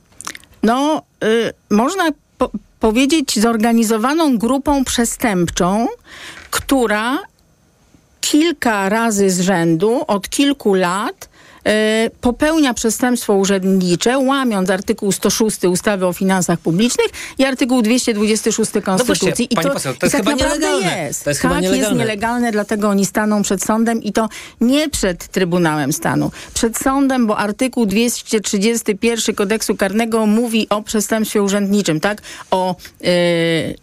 no, 0.64 1.02
e, 1.24 1.54
można 1.70 2.04
po 2.38 2.50
powiedzieć, 2.80 3.40
zorganizowaną 3.40 4.38
grupą 4.38 4.84
przestępczą, 4.84 5.88
która 6.52 7.20
kilka 8.22 8.90
razy 8.90 9.30
z 9.30 9.42
rzędu 9.42 10.02
od 10.08 10.30
kilku 10.30 10.74
lat 10.74 11.30
popełnia 12.22 12.74
przestępstwo 12.74 13.34
urzędnicze, 13.34 14.18
łamiąc 14.18 14.70
artykuł 14.70 15.12
106 15.12 15.64
ustawy 15.66 16.06
o 16.06 16.14
finansach 16.14 16.60
publicznych 16.60 17.08
i 17.38 17.46
artykuł 17.46 17.82
226 17.82 18.72
Konstytucji. 18.86 19.48
No 19.56 19.62
I 19.62 19.66
to, 19.66 19.72
poseł, 19.72 19.94
to 19.94 20.06
jest 20.06 20.16
tak 20.16 20.26
chyba 20.26 20.34
nielegalne. 20.34 21.04
Jest. 21.04 21.24
To 21.24 21.30
jest 21.30 21.42
tak, 21.42 21.52
chyba 21.52 21.62
nielegalne. 21.62 21.88
jest 21.88 22.00
nielegalne, 22.00 22.52
dlatego 22.52 22.90
oni 22.90 23.06
staną 23.06 23.42
przed 23.42 23.64
sądem 23.64 24.04
i 24.04 24.14
to 24.14 24.30
nie 24.62 24.90
przed 24.90 25.28
Trybunałem 25.28 25.94
Stanu. 25.94 26.32
Przed 26.54 26.78
sądem, 26.78 27.28
bo 27.28 27.38
artykuł 27.38 27.86
231 27.86 29.36
kodeksu 29.36 29.76
karnego 29.76 30.26
mówi 30.26 30.68
o 30.70 30.82
przestępstwie 30.82 31.44
urzędniczym, 31.44 32.00
tak? 32.00 32.22
O 32.52 32.76
yy, 33.02 33.10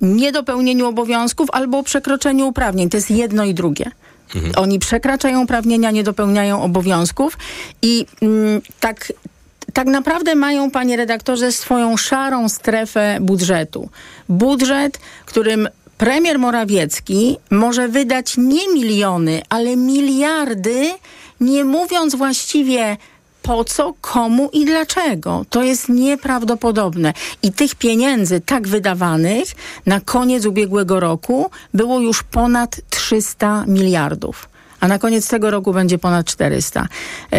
niedopełnieniu 0.01 0.87
obowiązków 0.87 1.49
albo 1.53 1.79
o 1.79 1.83
przekroczeniu 1.83 2.49
uprawnień. 2.49 2.91
To 2.91 2.97
jest 2.97 3.11
jedno 3.11 3.45
i 3.45 3.55
drugie. 3.55 3.91
Mhm. 4.35 4.53
Oni 4.57 4.79
przekraczają 4.79 5.43
uprawnienia, 5.43 5.91
nie 5.91 6.05
dopełniają 6.05 6.63
obowiązków 6.63 7.39
i 7.83 8.07
mm, 8.23 8.61
tak 8.81 9.13
tak 9.73 9.87
naprawdę 9.87 10.35
mają, 10.35 10.71
panie 10.71 10.97
redaktorze, 10.97 11.53
swoją 11.53 11.97
szarą 11.97 12.49
strefę 12.49 13.19
budżetu. 13.21 13.89
Budżet, 14.29 14.99
którym 15.27 15.69
premier 15.99 16.39
Morawiecki 16.39 17.37
może 17.51 17.89
wydać 17.89 18.35
nie 18.37 18.69
miliony, 18.69 19.43
ale 19.49 19.77
miliardy, 19.77 20.91
nie 21.41 21.65
mówiąc 21.65 22.15
właściwie 22.15 22.97
po 23.51 23.65
co, 23.65 23.95
komu 24.01 24.51
i 24.53 24.65
dlaczego. 24.65 25.45
To 25.51 25.63
jest 25.63 25.89
nieprawdopodobne. 25.89 27.13
I 27.43 27.53
tych 27.53 27.75
pieniędzy 27.75 28.41
tak 28.41 28.69
wydawanych 28.69 29.49
na 29.87 30.01
koniec 30.01 30.47
ubiegłego 30.47 31.01
roku 31.01 31.51
było 31.75 32.01
już 32.01 32.23
ponad 32.23 32.81
300 32.91 33.65
miliardów. 33.67 34.49
A 34.81 34.89
na 34.89 34.99
koniec 34.99 35.29
tego 35.29 35.51
roku 35.51 35.73
będzie 35.73 35.99
ponad 35.99 36.27
400. 36.27 36.89
E, 37.33 37.39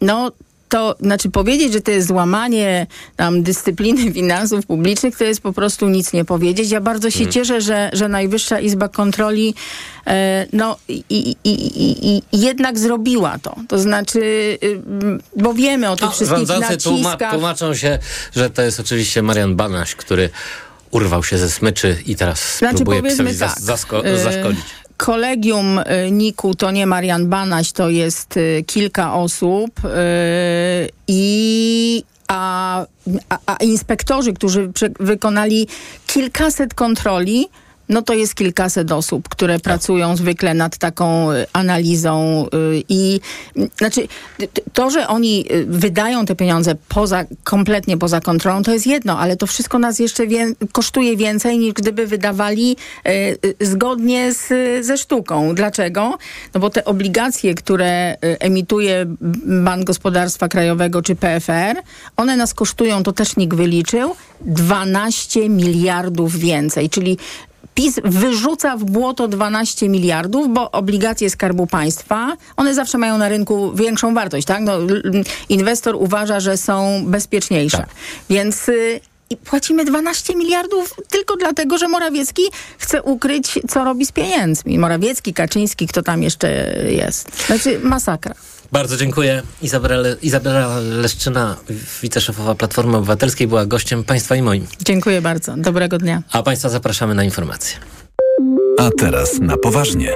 no, 0.00 0.32
to 0.70 0.96
znaczy 1.00 1.30
powiedzieć, 1.30 1.72
że 1.72 1.80
to 1.80 1.90
jest 1.90 2.08
złamanie 2.08 2.86
tam 3.16 3.42
dyscypliny 3.42 4.12
finansów 4.18 4.66
publicznych, 4.66 5.16
to 5.16 5.24
jest 5.24 5.40
po 5.40 5.52
prostu 5.52 5.88
nic 5.88 6.12
nie 6.12 6.24
powiedzieć. 6.24 6.70
Ja 6.70 6.80
bardzo 6.80 7.10
się 7.10 7.18
Mhm. 7.24 7.32
cieszę, 7.32 7.60
że, 7.60 7.90
że 7.92 8.08
Najwyższa 8.08 8.60
Izba 8.60 8.88
Kontroli 8.88 9.54
e, 10.06 10.46
no 10.52 10.76
i, 10.88 11.04
i, 11.10 11.36
i, 11.44 12.16
i, 12.16 12.22
jednak 12.40 12.78
zrobiła 12.78 13.38
to. 13.42 13.56
To 13.68 13.78
znaczy, 13.78 14.20
y, 14.64 14.80
bo 15.36 15.54
wiemy 15.54 15.90
o 15.90 15.96
tych 15.96 16.04
No, 16.06 16.10
wszystkich 16.10 16.38
rządzący 16.38 16.76
tłuma, 16.76 17.02
naciskach. 17.10 17.32
tłumaczą 17.32 17.74
się, 17.74 17.98
że 18.36 18.50
to 18.50 18.62
jest 18.62 18.80
oczywiście 18.80 19.22
Marian 19.22 19.56
Banaś, 19.56 19.94
który 19.94 20.30
urwał 20.90 21.24
się 21.24 21.38
ze 21.38 21.50
smyczy 21.50 21.96
i 22.06 22.16
teraz 22.16 22.58
Znaczy, 22.58 22.76
próbuje 22.76 23.02
zas- 23.02 23.38
tak, 23.38 23.60
zasko- 23.60 24.04
e, 24.06 24.18
zaszkodzić. 24.18 24.64
Kolegium 25.00 25.78
y, 25.78 26.10
NIK-u 26.10 26.54
to 26.54 26.70
nie 26.70 26.86
Marian 26.86 27.28
Banaś, 27.28 27.72
to 27.72 27.90
jest 27.90 28.36
y, 28.36 28.64
kilka 28.66 29.14
osób 29.14 29.84
y, 29.84 29.88
i 31.08 32.04
a, 32.28 32.80
a, 33.28 33.38
a 33.46 33.56
inspektorzy, 33.56 34.32
którzy 34.32 34.70
wykonali 35.00 35.68
kilkaset 36.06 36.74
kontroli, 36.74 37.48
no 37.90 38.02
to 38.02 38.14
jest 38.14 38.34
kilkaset 38.34 38.92
osób, 38.92 39.28
które 39.28 39.58
pracują 39.60 40.16
zwykle 40.16 40.54
nad 40.54 40.78
taką 40.78 41.32
y, 41.32 41.46
analizą 41.52 42.46
y, 42.46 42.82
i 42.88 43.20
znaczy 43.78 44.08
to, 44.72 44.90
że 44.90 45.08
oni 45.08 45.44
y, 45.52 45.64
wydają 45.66 46.26
te 46.26 46.36
pieniądze 46.36 46.74
poza, 46.88 47.24
kompletnie 47.44 47.96
poza 47.96 48.20
kontrolą, 48.20 48.62
to 48.62 48.72
jest 48.72 48.86
jedno, 48.86 49.18
ale 49.18 49.36
to 49.36 49.46
wszystko 49.46 49.78
nas 49.78 49.98
jeszcze 49.98 50.26
wię- 50.26 50.54
kosztuje 50.72 51.16
więcej 51.16 51.58
niż 51.58 51.72
gdyby 51.72 52.06
wydawali 52.06 52.76
zgodnie 53.60 54.32
z, 54.34 54.48
ze 54.86 54.98
sztuką. 54.98 55.54
Dlaczego? 55.54 56.18
No 56.54 56.60
bo 56.60 56.70
te 56.70 56.84
obligacje, 56.84 57.54
które 57.54 58.16
emituje 58.20 59.06
Bank 59.46 59.84
Gospodarstwa 59.84 60.48
Krajowego 60.48 61.02
czy 61.02 61.16
PFR, 61.16 61.82
one 62.16 62.36
nas 62.36 62.54
kosztują, 62.54 63.02
to 63.02 63.12
też 63.12 63.36
NIK 63.36 63.54
wyliczył, 63.54 64.14
12 64.40 65.48
miliardów 65.48 66.38
więcej, 66.38 66.90
czyli 66.90 67.18
PiS 67.80 68.00
wyrzuca 68.04 68.76
w 68.76 68.84
błoto 68.84 69.28
12 69.28 69.88
miliardów, 69.88 70.54
bo 70.54 70.70
obligacje 70.70 71.30
Skarbu 71.30 71.66
Państwa, 71.66 72.36
one 72.56 72.74
zawsze 72.74 72.98
mają 72.98 73.18
na 73.18 73.28
rynku 73.28 73.72
większą 73.74 74.14
wartość, 74.14 74.46
tak? 74.46 74.62
No, 74.62 74.78
inwestor 75.48 75.96
uważa, 75.96 76.40
że 76.40 76.56
są 76.56 77.04
bezpieczniejsze. 77.06 77.86
Więc 78.30 78.68
y, 78.68 79.00
i 79.30 79.36
płacimy 79.36 79.84
12 79.84 80.36
miliardów 80.36 80.94
tylko 81.10 81.36
dlatego, 81.36 81.78
że 81.78 81.88
Morawiecki 81.88 82.42
chce 82.78 83.02
ukryć, 83.02 83.58
co 83.68 83.84
robi 83.84 84.06
z 84.06 84.12
pieniędzmi. 84.12 84.78
Morawiecki, 84.78 85.34
Kaczyński, 85.34 85.86
kto 85.86 86.02
tam 86.02 86.22
jeszcze 86.22 86.76
jest. 86.90 87.46
Znaczy 87.46 87.80
masakra. 87.82 88.34
Bardzo 88.72 88.96
dziękuję. 88.96 89.42
Izabela, 89.62 90.08
Izabela 90.22 90.78
Leszczyna, 90.78 91.56
wiceszefowa 92.02 92.54
Platformy 92.54 92.96
Obywatelskiej, 92.96 93.48
była 93.48 93.66
gościem 93.66 94.04
Państwa 94.04 94.36
i 94.36 94.42
moim. 94.42 94.66
Dziękuję 94.84 95.22
bardzo. 95.22 95.54
Dobrego 95.56 95.98
dnia. 95.98 96.22
A 96.32 96.42
Państwa 96.42 96.68
zapraszamy 96.68 97.14
na 97.14 97.24
informacje. 97.24 97.78
A 98.78 98.90
teraz 98.98 99.38
na 99.40 99.56
poważnie. 99.56 100.12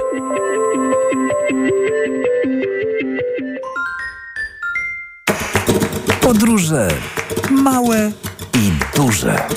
Podróże 6.21 6.87
małe 7.51 8.11
i 8.53 8.71
duże. 8.97 9.47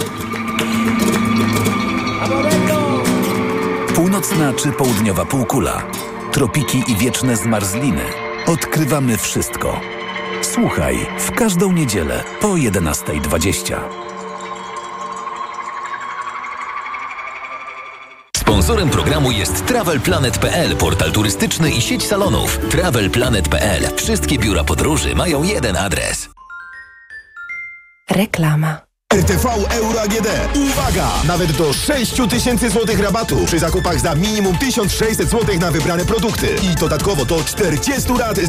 Północna 3.94 4.52
czy 4.52 4.72
południowa 4.72 5.24
półkula, 5.24 5.82
tropiki 6.32 6.82
i 6.88 6.96
wieczne 6.96 7.36
zmarzliny. 7.36 8.27
Odkrywamy 8.48 9.16
wszystko. 9.16 9.80
Słuchaj 10.42 11.06
w 11.18 11.30
każdą 11.30 11.72
niedzielę 11.72 12.24
po 12.40 12.48
11.20. 12.48 13.80
Sponsorem 18.36 18.90
programu 18.90 19.30
jest 19.30 19.66
TravelPlanet.pl, 19.66 20.76
portal 20.76 21.12
turystyczny 21.12 21.70
i 21.70 21.80
sieć 21.80 22.06
salonów. 22.06 22.58
TravelPlanet.pl. 22.70 23.96
Wszystkie 23.96 24.38
biura 24.38 24.64
podróży 24.64 25.14
mają 25.14 25.42
jeden 25.42 25.76
adres. 25.76 26.28
Reklama. 28.10 28.87
RTV 29.14 29.46
Euro 29.70 30.00
AGD. 30.00 30.28
Uwaga! 30.56 31.08
Nawet 31.26 31.52
do 31.52 31.72
6 31.72 32.12
tysięcy 32.30 32.70
złotych 32.70 33.00
rabatu 33.00 33.44
przy 33.46 33.58
zakupach 33.58 34.00
za 34.00 34.14
minimum 34.14 34.58
1600 34.58 35.30
złotych 35.30 35.60
na 35.60 35.70
wybrane 35.70 36.04
produkty. 36.04 36.46
I 36.72 36.74
dodatkowo 36.74 37.24
do 37.24 37.44
40 37.44 38.12
rat 38.18 38.36